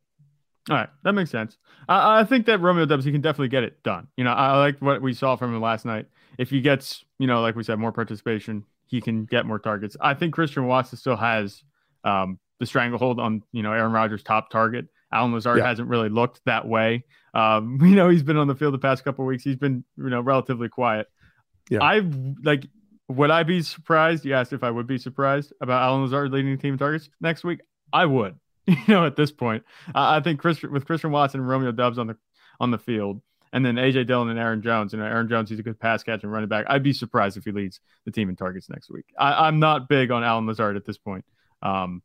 All 0.69 0.75
right, 0.77 0.89
that 1.03 1.13
makes 1.13 1.29
sense. 1.29 1.57
I, 1.87 2.21
I 2.21 2.23
think 2.23 2.47
that 2.47 2.59
Romeo 2.59 2.85
Doubs 2.85 3.05
he 3.05 3.11
can 3.11 3.21
definitely 3.21 3.49
get 3.49 3.63
it 3.63 3.83
done. 3.83 4.07
You 4.17 4.23
know, 4.23 4.31
I 4.31 4.57
like 4.57 4.81
what 4.81 5.01
we 5.01 5.13
saw 5.13 5.35
from 5.35 5.53
him 5.55 5.61
last 5.61 5.85
night. 5.85 6.07
If 6.37 6.49
he 6.49 6.59
gets, 6.61 7.05
you 7.19 7.27
know, 7.27 7.41
like 7.41 7.55
we 7.55 7.63
said, 7.63 7.77
more 7.79 7.91
participation, 7.91 8.65
he 8.87 8.99
can 8.99 9.25
get 9.25 9.45
more 9.45 9.59
targets. 9.59 9.95
I 10.01 10.15
think 10.15 10.33
Christian 10.33 10.65
Watson 10.67 10.97
still 10.97 11.15
has 11.15 11.63
um, 12.03 12.39
the 12.59 12.65
stranglehold 12.65 13.19
on, 13.19 13.43
you 13.51 13.61
know, 13.63 13.71
Aaron 13.71 13.91
Rodgers' 13.91 14.23
top 14.23 14.49
target. 14.49 14.87
Allen 15.13 15.31
Lazard 15.33 15.59
Yeah. 15.59 15.67
hasn't 15.67 15.87
really 15.87 16.09
looked 16.09 16.41
that 16.45 16.67
way. 16.67 17.05
Um, 17.33 17.77
you 17.83 17.95
know, 17.95 18.09
he's 18.09 18.23
been 18.23 18.37
on 18.37 18.47
the 18.47 18.55
field 18.55 18.73
the 18.73 18.79
past 18.79 19.03
couple 19.03 19.23
of 19.23 19.27
weeks. 19.27 19.43
He's 19.43 19.55
been, 19.55 19.83
you 19.97 20.09
know, 20.09 20.19
relatively 20.21 20.67
quiet. 20.67 21.07
Yeah. 21.69 21.83
I 21.83 22.01
like. 22.43 22.65
Would 23.07 23.31
I 23.31 23.43
be 23.43 23.61
surprised? 23.61 24.25
You 24.25 24.33
asked 24.33 24.53
if 24.53 24.63
I 24.63 24.71
would 24.71 24.87
be 24.87 24.97
surprised 24.97 25.53
about 25.61 25.83
Allen 25.83 26.03
Lazard 26.03 26.31
leading 26.31 26.57
team 26.57 26.77
targets 26.77 27.09
next 27.21 27.43
week. 27.43 27.61
I 27.93 28.05
would. 28.05 28.35
You 28.67 28.81
know, 28.87 29.05
at 29.05 29.15
this 29.15 29.31
point, 29.31 29.63
uh, 29.89 30.09
I 30.09 30.21
think 30.21 30.39
Chris 30.39 30.59
with 30.63 30.87
Christian 30.87 31.11
Watson 31.11 31.39
and 31.39 31.47
Romeo 31.47 31.71
Doubs 31.71 31.99
on 31.99 32.07
the 32.07 32.17
on 32.59 32.71
the 32.71 32.79
field, 32.79 33.21
and 33.53 33.63
then 33.63 33.75
AJ 33.75 34.07
Dillon 34.07 34.29
and 34.29 34.39
Aaron 34.39 34.63
Jones. 34.63 34.91
You 34.91 34.97
know, 34.97 35.05
Aaron 35.05 35.29
Jones, 35.29 35.51
he's 35.51 35.59
a 35.59 35.63
good 35.63 35.79
pass 35.79 36.01
catch 36.01 36.23
and 36.23 36.31
running 36.31 36.49
back. 36.49 36.65
I'd 36.67 36.81
be 36.81 36.91
surprised 36.91 37.37
if 37.37 37.43
he 37.43 37.51
leads 37.51 37.79
the 38.05 38.11
team 38.11 38.27
in 38.27 38.35
targets 38.35 38.67
next 38.67 38.89
week. 38.89 39.05
I, 39.19 39.47
am 39.47 39.59
not 39.59 39.87
big 39.87 40.09
on 40.09 40.23
Allen 40.23 40.47
Lazard 40.47 40.77
at 40.77 40.83
this 40.85 40.97
point. 40.97 41.25
Um, 41.61 42.01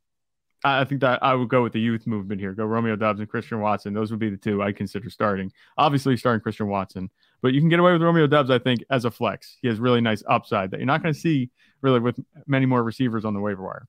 I, 0.62 0.82
I 0.82 0.84
think 0.84 1.00
that 1.00 1.22
I 1.22 1.34
would 1.34 1.48
go 1.48 1.62
with 1.62 1.72
the 1.72 1.80
youth 1.80 2.06
movement 2.06 2.42
here. 2.42 2.52
Go 2.52 2.64
Romeo 2.66 2.94
Doubs 2.94 3.20
and 3.20 3.28
Christian 3.28 3.60
Watson. 3.60 3.94
Those 3.94 4.10
would 4.10 4.20
be 4.20 4.30
the 4.30 4.36
two 4.36 4.62
I 4.62 4.72
consider 4.72 5.08
starting. 5.08 5.52
Obviously, 5.78 6.16
starting 6.18 6.42
Christian 6.42 6.68
Watson, 6.68 7.10
but 7.42 7.52
you 7.52 7.60
can 7.60 7.68
get 7.68 7.80
away 7.80 7.92
with 7.92 8.02
Romeo 8.02 8.26
Doubs, 8.26 8.50
I 8.50 8.58
think, 8.58 8.84
as 8.90 9.04
a 9.04 9.10
flex. 9.10 9.56
He 9.62 9.68
has 9.68 9.78
really 9.78 10.00
nice 10.00 10.22
upside 10.28 10.70
that 10.70 10.78
you're 10.78 10.86
not 10.86 11.02
going 11.02 11.14
to 11.14 11.20
see 11.20 11.50
really 11.82 12.00
with 12.00 12.18
many 12.46 12.66
more 12.66 12.82
receivers 12.82 13.24
on 13.24 13.34
the 13.34 13.40
waiver 13.40 13.62
wire. 13.62 13.86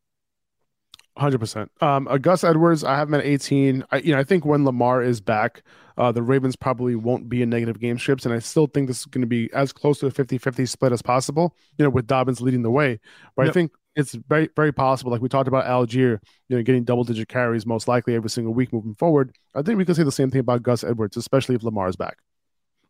Hundred 1.18 1.40
percent. 1.40 1.70
Um, 1.82 2.08
Gus 2.22 2.44
Edwards, 2.44 2.86
I 2.86 2.96
have 2.96 3.10
him 3.10 3.16
at 3.16 3.26
eighteen. 3.26 3.84
I, 3.92 3.98
you 3.98 4.14
know, 4.14 4.20
I 4.20 4.24
think 4.24 4.46
when 4.46 4.64
Lamar 4.64 5.04
is 5.04 5.20
back, 5.20 5.62
uh, 5.98 6.12
the 6.14 6.24
Ravens 6.24 6.56
probably 6.56 6.96
won't 6.96 7.28
be 7.28 7.42
in 7.42 7.50
negative 7.50 7.80
game 7.82 8.00
scripts, 8.00 8.26
and 8.26 8.34
I 8.34 8.40
still 8.40 8.68
think 8.68 8.88
this 8.88 9.02
is 9.02 9.06
going 9.06 9.22
to 9.22 9.28
be 9.28 9.50
as 9.54 9.74
close 9.74 10.00
to 10.00 10.08
a 10.08 10.12
50-50 10.12 10.68
split 10.70 10.94
as 10.94 11.02
possible. 11.02 11.56
You 11.78 11.84
know, 11.84 11.90
with 11.90 12.08
Dobbins 12.08 12.40
leading 12.40 12.62
the 12.62 12.72
way, 12.72 13.00
but 13.36 13.44
yep. 13.44 13.50
I 13.50 13.54
think 13.54 13.72
it's 13.96 14.14
very, 14.14 14.50
very 14.56 14.72
possible. 14.72 15.12
Like 15.12 15.22
we 15.22 15.28
talked 15.28 15.50
about 15.50 15.66
Allgeier, 15.66 16.20
you 16.48 16.56
know, 16.56 16.64
getting 16.64 16.86
double 16.86 17.04
digit 17.04 17.28
carries 17.28 17.66
most 17.66 17.90
likely 17.90 18.16
every 18.16 18.30
single 18.30 18.54
week 18.54 18.72
moving 18.72 18.96
forward. 18.96 19.36
I 19.54 19.62
think 19.64 19.78
we 19.78 19.86
can 19.86 19.96
say 19.96 20.04
the 20.04 20.12
same 20.12 20.32
thing 20.32 20.40
about 20.40 20.64
Gus 20.64 20.84
Edwards, 20.84 21.18
especially 21.18 21.56
if 21.56 21.64
Lamar 21.64 21.90
is 21.90 21.98
back. 21.98 22.18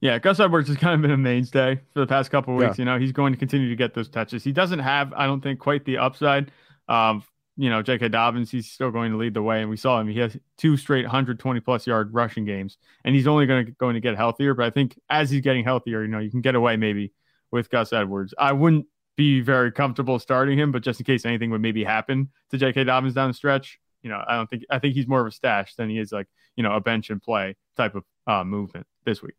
Yeah, 0.02 0.18
Gus 0.20 0.40
Edwards 0.40 0.68
has 0.68 0.78
kind 0.78 0.96
of 0.96 1.02
been 1.02 1.12
a 1.12 1.18
mainstay 1.18 1.80
for 1.94 2.00
the 2.00 2.08
past 2.08 2.32
couple 2.32 2.56
weeks. 2.56 2.78
Yeah. 2.78 2.82
You 2.82 2.86
know, 2.86 3.00
he's 3.00 3.12
going 3.12 3.34
to 3.34 3.40
continue 3.40 3.70
to 3.70 3.76
get 3.76 3.94
those 3.94 4.10
touches. 4.10 4.44
He 4.44 4.52
doesn't 4.52 4.80
have, 4.80 5.14
I 5.14 5.28
don't 5.28 5.42
think, 5.42 5.60
quite 5.60 5.86
the 5.86 6.00
upside 6.00 6.52
um, 6.92 7.24
you 7.58 7.70
know, 7.70 7.82
J.K. 7.82 8.10
Dobbins, 8.10 8.52
he's 8.52 8.70
still 8.70 8.92
going 8.92 9.12
to 9.12 9.18
lead 9.18 9.34
the 9.34 9.42
way. 9.42 9.62
And 9.62 9.70
we 9.70 9.78
saw 9.78 10.00
him. 10.00 10.08
He 10.08 10.20
has 10.20 10.38
two 10.58 10.78
straight 10.78 11.04
120 11.06 11.60
plus 11.60 11.86
yard 11.88 12.14
rushing 12.14 12.46
games, 12.46 12.78
and 13.04 13.16
he's 13.16 13.28
only 13.28 13.46
going 13.46 13.66
to 13.66 13.72
going 13.74 13.94
to 13.94 14.00
get 14.00 14.16
healthier. 14.16 14.54
But 14.54 14.66
I 14.66 14.70
think 14.70 15.00
as 15.10 15.30
he's 15.30 15.42
getting 15.42 15.64
healthier, 15.64 16.02
you 16.02 16.08
know, 16.08 16.20
you 16.20 16.32
can 16.32 16.42
get 16.42 16.56
away 16.56 16.78
maybe 16.78 17.14
with 17.52 17.70
Gus 17.70 17.94
Edwards. 17.94 18.34
I 18.38 18.54
wouldn't 18.54 18.88
be 19.16 19.42
very 19.42 19.72
comfortable 19.72 20.18
starting 20.20 20.58
him, 20.58 20.72
but 20.72 20.82
just 20.82 21.00
in 21.00 21.06
case 21.06 21.26
anything 21.26 21.52
would 21.52 21.62
maybe 21.62 21.84
happen 21.84 22.30
to 22.50 22.58
J.K. 22.58 22.86
Dobbins 22.86 23.14
down 23.14 23.30
the 23.30 23.34
stretch, 23.34 23.80
you 24.02 24.10
know, 24.10 24.24
I 24.28 24.36
don't 24.36 24.50
think 24.50 24.64
I 24.70 24.80
think 24.80 24.96
he's 24.96 25.08
more 25.08 25.22
of 25.22 25.28
a 25.28 25.32
stash 25.32 25.76
than 25.76 25.90
he 25.90 26.00
is 26.00 26.12
like 26.12 26.28
you 26.56 26.64
know 26.64 26.74
a 26.74 26.80
bench 26.80 27.10
and 27.10 27.22
play 27.22 27.56
type 27.78 27.96
of 27.96 28.04
uh, 28.28 28.44
movement 28.44 28.88
this 29.06 29.22
week. 29.22 29.36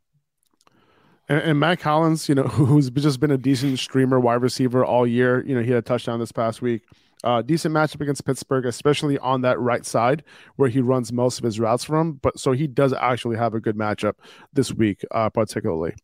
And, 1.33 1.41
and 1.43 1.59
Mack 1.59 1.81
Hollins, 1.81 2.29
you 2.29 2.35
know, 2.35 2.43
who's 2.43 2.91
just 2.91 3.19
been 3.19 3.31
a 3.31 3.39
decent 3.39 3.79
streamer 3.79 4.21
wide 4.21 4.43
receiver 4.43 4.85
all 4.85 5.07
year. 5.07 5.43
You 5.47 5.55
know, 5.55 5.62
he 5.62 5.71
had 5.71 5.79
a 5.79 5.83
touchdown 5.83 6.21
this 6.21 6.33
past 6.33 6.61
week. 6.61 6.83
Uh, 7.25 7.41
decent 7.41 7.73
matchup 7.75 8.01
against 8.01 8.27
Pittsburgh, 8.27 8.67
especially 8.67 9.17
on 9.19 9.43
that 9.43 9.59
right 9.59 9.87
side 9.87 10.25
where 10.57 10.69
he 10.69 10.81
runs 10.81 11.12
most 11.12 11.39
of 11.39 11.45
his 11.45 11.59
routes 11.59 11.85
from. 11.85 12.15
But 12.15 12.39
so 12.39 12.53
he 12.53 12.67
does 12.67 12.93
actually 12.93 13.37
have 13.39 13.55
a 13.55 13.61
good 13.61 13.77
matchup 13.77 14.15
this 14.53 14.75
week, 14.75 15.05
uh, 15.11 15.31
particularly. 15.31 15.95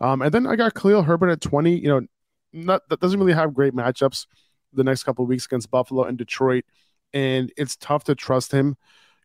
Um, 0.00 0.22
and 0.22 0.32
then 0.32 0.46
I 0.46 0.56
got 0.56 0.74
Khalil 0.74 1.02
Herbert 1.02 1.30
at 1.30 1.40
20. 1.42 1.76
You 1.76 1.88
know, 1.88 2.06
not 2.52 2.88
that 2.88 3.00
doesn't 3.00 3.18
really 3.18 3.34
have 3.34 3.52
great 3.52 3.74
matchups 3.74 4.26
the 4.72 4.84
next 4.84 5.02
couple 5.02 5.24
of 5.24 5.28
weeks 5.28 5.44
against 5.44 5.70
Buffalo 5.70 6.04
and 6.04 6.16
Detroit. 6.16 6.64
And 7.12 7.52
it's 7.58 7.76
tough 7.76 8.04
to 8.04 8.14
trust 8.14 8.52
him. 8.52 8.76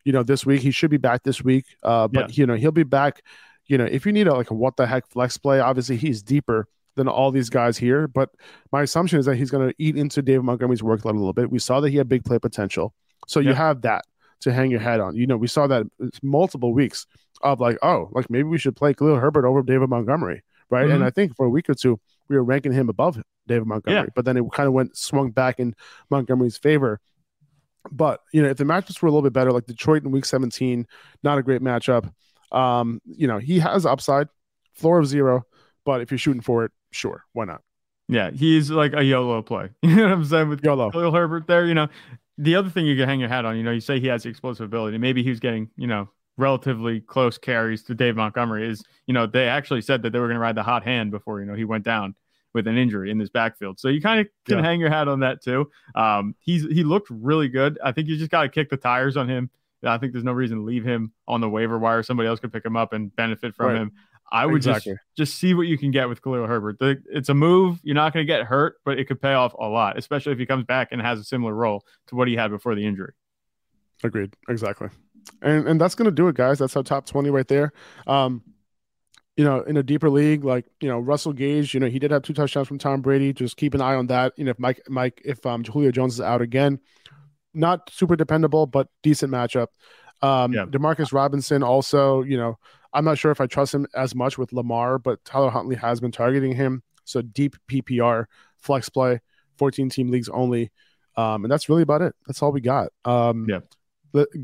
You 0.04 0.12
know, 0.12 0.24
this 0.24 0.44
week 0.44 0.60
he 0.60 0.72
should 0.72 0.90
be 0.90 0.98
back 0.98 1.22
this 1.22 1.42
week. 1.42 1.64
Uh, 1.82 2.08
but 2.08 2.30
yeah. 2.30 2.42
you 2.42 2.46
know, 2.46 2.54
he'll 2.54 2.72
be 2.72 2.82
back. 2.82 3.22
You 3.66 3.78
know, 3.78 3.84
if 3.84 4.04
you 4.06 4.12
need 4.12 4.26
a 4.26 4.34
like 4.34 4.50
a 4.50 4.54
what 4.54 4.76
the 4.76 4.86
heck 4.86 5.06
flex 5.08 5.38
play, 5.38 5.60
obviously 5.60 5.96
he's 5.96 6.22
deeper 6.22 6.68
than 6.96 7.08
all 7.08 7.30
these 7.30 7.50
guys 7.50 7.78
here. 7.78 8.06
But 8.06 8.30
my 8.72 8.82
assumption 8.82 9.18
is 9.18 9.26
that 9.26 9.36
he's 9.36 9.50
going 9.50 9.68
to 9.68 9.74
eat 9.78 9.96
into 9.96 10.22
David 10.22 10.44
Montgomery's 10.44 10.82
workload 10.82 11.12
a 11.12 11.18
little 11.18 11.32
bit. 11.32 11.50
We 11.50 11.58
saw 11.58 11.80
that 11.80 11.90
he 11.90 11.96
had 11.96 12.08
big 12.08 12.24
play 12.24 12.38
potential. 12.38 12.94
So 13.26 13.40
you 13.40 13.54
have 13.54 13.82
that 13.82 14.04
to 14.40 14.52
hang 14.52 14.70
your 14.70 14.80
head 14.80 15.00
on. 15.00 15.16
You 15.16 15.26
know, 15.26 15.36
we 15.36 15.46
saw 15.46 15.66
that 15.66 15.86
multiple 16.22 16.72
weeks 16.72 17.06
of 17.42 17.60
like, 17.60 17.78
oh, 17.82 18.10
like 18.12 18.30
maybe 18.30 18.44
we 18.44 18.58
should 18.58 18.76
play 18.76 18.94
Khalil 18.94 19.16
Herbert 19.16 19.46
over 19.46 19.62
David 19.62 19.88
Montgomery, 19.88 20.42
right? 20.70 20.84
Mm-hmm. 20.84 20.94
And 20.94 21.04
I 21.04 21.10
think 21.10 21.34
for 21.36 21.46
a 21.46 21.50
week 21.50 21.68
or 21.68 21.74
two, 21.74 21.98
we 22.28 22.36
were 22.36 22.44
ranking 22.44 22.72
him 22.72 22.88
above 22.88 23.20
David 23.46 23.66
Montgomery, 23.66 24.02
yeah. 24.02 24.12
but 24.14 24.24
then 24.24 24.36
it 24.36 24.44
kind 24.52 24.66
of 24.66 24.72
went 24.72 24.96
swung 24.96 25.30
back 25.30 25.58
in 25.58 25.74
Montgomery's 26.10 26.56
favor. 26.56 27.00
But 27.90 28.20
you 28.32 28.42
know, 28.42 28.48
if 28.48 28.56
the 28.56 28.64
matchups 28.64 29.02
were 29.02 29.08
a 29.08 29.10
little 29.10 29.22
bit 29.22 29.34
better, 29.34 29.52
like 29.52 29.66
Detroit 29.66 30.04
in 30.04 30.10
Week 30.10 30.24
17, 30.24 30.86
not 31.22 31.38
a 31.38 31.42
great 31.42 31.60
matchup. 31.60 32.10
Um, 32.52 33.00
you 33.04 33.26
know, 33.26 33.38
he 33.38 33.58
has 33.58 33.86
upside, 33.86 34.28
floor 34.72 34.98
of 34.98 35.06
zero, 35.06 35.44
but 35.84 36.00
if 36.00 36.10
you're 36.10 36.18
shooting 36.18 36.42
for 36.42 36.64
it, 36.64 36.72
sure, 36.90 37.24
why 37.32 37.44
not? 37.44 37.62
Yeah, 38.08 38.30
he's 38.30 38.70
like 38.70 38.92
a 38.92 39.02
YOLO 39.02 39.42
play. 39.42 39.70
You 39.82 39.96
know 39.96 40.02
what 40.04 40.12
I'm 40.12 40.24
saying 40.24 40.48
with 40.48 40.62
YOLO. 40.62 40.90
Khalil 40.90 41.12
Herbert 41.12 41.46
there. 41.46 41.66
You 41.66 41.74
know, 41.74 41.88
the 42.38 42.56
other 42.56 42.70
thing 42.70 42.86
you 42.86 42.96
can 42.96 43.08
hang 43.08 43.20
your 43.20 43.28
hat 43.28 43.44
on, 43.44 43.56
you 43.56 43.62
know, 43.62 43.70
you 43.70 43.80
say 43.80 44.00
he 44.00 44.08
has 44.08 44.26
explosive 44.26 44.64
ability. 44.64 44.98
Maybe 44.98 45.22
he 45.22 45.30
was 45.30 45.40
getting, 45.40 45.70
you 45.76 45.86
know, 45.86 46.08
relatively 46.36 47.00
close 47.00 47.38
carries 47.38 47.82
to 47.84 47.94
Dave 47.94 48.16
Montgomery. 48.16 48.68
Is 48.68 48.82
you 49.06 49.14
know 49.14 49.26
they 49.26 49.48
actually 49.48 49.82
said 49.82 50.02
that 50.02 50.10
they 50.10 50.18
were 50.18 50.26
going 50.26 50.36
to 50.36 50.40
ride 50.40 50.56
the 50.56 50.62
hot 50.62 50.84
hand 50.84 51.10
before 51.10 51.40
you 51.40 51.46
know 51.46 51.54
he 51.54 51.64
went 51.64 51.84
down 51.84 52.14
with 52.52 52.66
an 52.66 52.78
injury 52.78 53.10
in 53.10 53.18
this 53.18 53.30
backfield. 53.30 53.80
So 53.80 53.88
you 53.88 54.00
kind 54.00 54.20
of 54.20 54.28
can 54.46 54.58
yeah. 54.58 54.64
hang 54.64 54.80
your 54.80 54.90
hat 54.90 55.08
on 55.08 55.20
that 55.20 55.42
too. 55.42 55.70
Um, 55.94 56.34
he's 56.38 56.62
he 56.62 56.84
looked 56.84 57.08
really 57.10 57.48
good. 57.48 57.78
I 57.84 57.92
think 57.92 58.08
you 58.08 58.16
just 58.16 58.30
got 58.30 58.42
to 58.42 58.48
kick 58.48 58.70
the 58.70 58.76
tires 58.76 59.16
on 59.16 59.28
him. 59.28 59.50
I 59.84 59.98
think 59.98 60.12
there's 60.12 60.24
no 60.24 60.32
reason 60.32 60.58
to 60.58 60.64
leave 60.64 60.84
him 60.84 61.12
on 61.28 61.40
the 61.40 61.48
waiver 61.48 61.78
wire. 61.78 62.02
Somebody 62.02 62.28
else 62.28 62.40
could 62.40 62.52
pick 62.52 62.64
him 62.64 62.76
up 62.76 62.92
and 62.92 63.14
benefit 63.14 63.54
from 63.54 63.66
right. 63.66 63.76
him. 63.76 63.92
I 64.32 64.46
would 64.46 64.56
exactly. 64.56 64.92
just 64.92 65.02
just 65.16 65.38
see 65.38 65.54
what 65.54 65.66
you 65.66 65.78
can 65.78 65.90
get 65.90 66.08
with 66.08 66.22
Khalil 66.22 66.46
Herbert. 66.46 66.78
The, 66.78 67.00
it's 67.10 67.28
a 67.28 67.34
move. 67.34 67.78
You're 67.82 67.94
not 67.94 68.12
going 68.12 68.26
to 68.26 68.32
get 68.32 68.42
hurt, 68.44 68.76
but 68.84 68.98
it 68.98 69.04
could 69.06 69.20
pay 69.20 69.34
off 69.34 69.54
a 69.54 69.68
lot, 69.68 69.98
especially 69.98 70.32
if 70.32 70.38
he 70.38 70.46
comes 70.46 70.64
back 70.64 70.88
and 70.90 71.00
has 71.00 71.20
a 71.20 71.24
similar 71.24 71.54
role 71.54 71.84
to 72.08 72.16
what 72.16 72.26
he 72.26 72.34
had 72.34 72.50
before 72.50 72.74
the 72.74 72.84
injury. 72.84 73.12
Agreed. 74.02 74.34
Exactly. 74.48 74.88
And 75.42 75.68
and 75.68 75.80
that's 75.80 75.94
going 75.94 76.06
to 76.06 76.14
do 76.14 76.28
it, 76.28 76.34
guys. 76.34 76.58
That's 76.58 76.76
our 76.76 76.82
top 76.82 77.06
20 77.06 77.30
right 77.30 77.46
there. 77.46 77.72
Um, 78.06 78.42
you 79.36 79.44
know, 79.44 79.62
in 79.62 79.76
a 79.76 79.82
deeper 79.82 80.10
league, 80.10 80.44
like 80.44 80.66
you 80.80 80.88
know, 80.88 80.98
Russell 80.98 81.32
Gage, 81.32 81.74
you 81.74 81.80
know, 81.80 81.88
he 81.88 81.98
did 81.98 82.10
have 82.10 82.22
two 82.22 82.34
touchdowns 82.34 82.68
from 82.68 82.78
Tom 82.78 83.00
Brady. 83.02 83.32
Just 83.32 83.56
keep 83.56 83.74
an 83.74 83.80
eye 83.80 83.94
on 83.94 84.06
that. 84.08 84.32
You 84.36 84.44
know, 84.44 84.50
if 84.50 84.58
Mike, 84.58 84.82
Mike, 84.88 85.22
if 85.24 85.44
um, 85.44 85.64
Julio 85.64 85.90
Jones 85.90 86.14
is 86.14 86.20
out 86.20 86.40
again, 86.40 86.78
not 87.54 87.90
super 87.90 88.16
dependable, 88.16 88.66
but 88.66 88.88
decent 89.02 89.32
matchup. 89.32 89.68
Um, 90.22 90.52
yeah. 90.52 90.64
Demarcus 90.64 91.12
Robinson 91.12 91.62
also, 91.62 92.22
you 92.22 92.36
know, 92.36 92.58
I'm 92.92 93.04
not 93.04 93.18
sure 93.18 93.32
if 93.32 93.40
I 93.40 93.46
trust 93.46 93.74
him 93.74 93.86
as 93.94 94.14
much 94.14 94.38
with 94.38 94.52
Lamar, 94.52 94.98
but 94.98 95.24
Tyler 95.24 95.50
Huntley 95.50 95.76
has 95.76 96.00
been 96.00 96.12
targeting 96.12 96.54
him. 96.54 96.82
So 97.04 97.20
deep 97.20 97.56
PPR, 97.68 98.26
flex 98.58 98.88
play, 98.88 99.20
14 99.58 99.90
team 99.90 100.10
leagues 100.10 100.28
only. 100.28 100.70
Um, 101.16 101.44
and 101.44 101.50
that's 101.50 101.68
really 101.68 101.82
about 101.82 102.02
it. 102.02 102.14
That's 102.26 102.42
all 102.42 102.52
we 102.52 102.60
got. 102.60 102.90
Um, 103.04 103.46
yeah. 103.48 103.60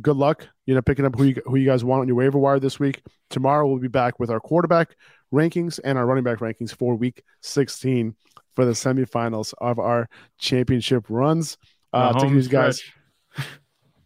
Good 0.02 0.16
luck, 0.16 0.48
you 0.66 0.74
know, 0.74 0.82
picking 0.82 1.04
up 1.04 1.16
who 1.16 1.24
you, 1.24 1.42
who 1.44 1.54
you 1.54 1.64
guys 1.64 1.84
want 1.84 2.00
on 2.00 2.08
your 2.08 2.16
waiver 2.16 2.38
wire 2.38 2.58
this 2.58 2.80
week. 2.80 3.02
Tomorrow 3.30 3.68
we'll 3.68 3.78
be 3.78 3.86
back 3.86 4.18
with 4.18 4.28
our 4.28 4.40
quarterback 4.40 4.96
rankings 5.32 5.78
and 5.84 5.96
our 5.96 6.06
running 6.06 6.24
back 6.24 6.38
rankings 6.38 6.74
for 6.74 6.96
week 6.96 7.22
16 7.42 8.16
for 8.56 8.64
the 8.64 8.72
semifinals 8.72 9.54
of 9.58 9.78
our 9.78 10.08
championship 10.38 11.04
runs. 11.08 11.56
Uh, 11.92 12.18
take 12.18 12.32
these 12.32 12.48
guys. 12.48 12.82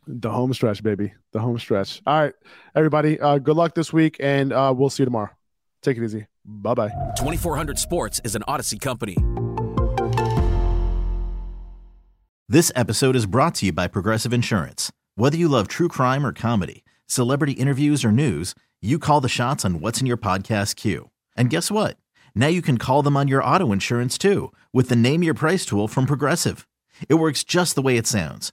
The 0.07 0.31
home 0.31 0.53
stretch, 0.53 0.83
baby. 0.83 1.15
The 1.33 1.41
home 1.41 1.59
stretch. 1.59 2.03
All 2.07 2.21
right, 2.21 2.35
everybody. 2.75 3.19
Uh, 3.19 3.39
good 3.39 3.57
luck 3.57 3.75
this 3.75 3.93
week, 3.93 4.17
and 4.21 4.53
uh, 4.53 4.75
we'll 4.77 4.91
see 4.91 5.03
you 5.03 5.07
tomorrow. 5.07 5.31
Take 5.83 5.97
it 5.97 6.05
easy. 6.05 6.27
Bye 6.45 6.75
bye. 6.75 6.91
2400 7.17 7.79
Sports 7.79 8.21
is 8.25 8.35
an 8.35 8.43
Odyssey 8.47 8.79
company. 8.79 9.17
This 12.49 12.71
episode 12.77 13.17
is 13.17 13.25
brought 13.25 13.55
to 13.57 13.67
you 13.67 13.73
by 13.73 13.89
Progressive 13.89 14.33
Insurance. 14.33 14.93
Whether 15.15 15.39
you 15.39 15.49
love 15.49 15.69
true 15.69 15.89
crime 15.89 16.27
or 16.27 16.33
comedy, 16.33 16.85
celebrity 17.07 17.53
interviews 17.53 18.05
or 18.05 18.13
news, 18.13 18.55
you 18.83 18.99
call 18.99 19.23
the 19.23 19.29
shots 19.31 19.65
on 19.65 19.81
what's 19.81 20.01
in 20.01 20.07
your 20.07 20.19
podcast 20.19 20.77
queue. 20.77 21.11
And 21.37 21.49
guess 21.49 21.71
what? 21.71 21.97
Now 22.35 22.49
you 22.49 22.61
can 22.61 22.77
call 22.77 23.03
them 23.03 23.17
on 23.17 23.29
your 23.29 23.43
auto 23.43 23.73
insurance 23.73 24.19
too 24.19 24.53
with 24.73 24.91
the 24.91 24.97
Name 24.97 25.23
Your 25.23 25.35
Price 25.35 25.65
tool 25.65 25.89
from 25.89 26.05
Progressive. 26.05 26.69
It 27.09 27.15
works 27.15 27.45
just 27.45 27.75
the 27.75 27.83
way 27.83 27.97
it 27.97 28.07
sounds 28.07 28.53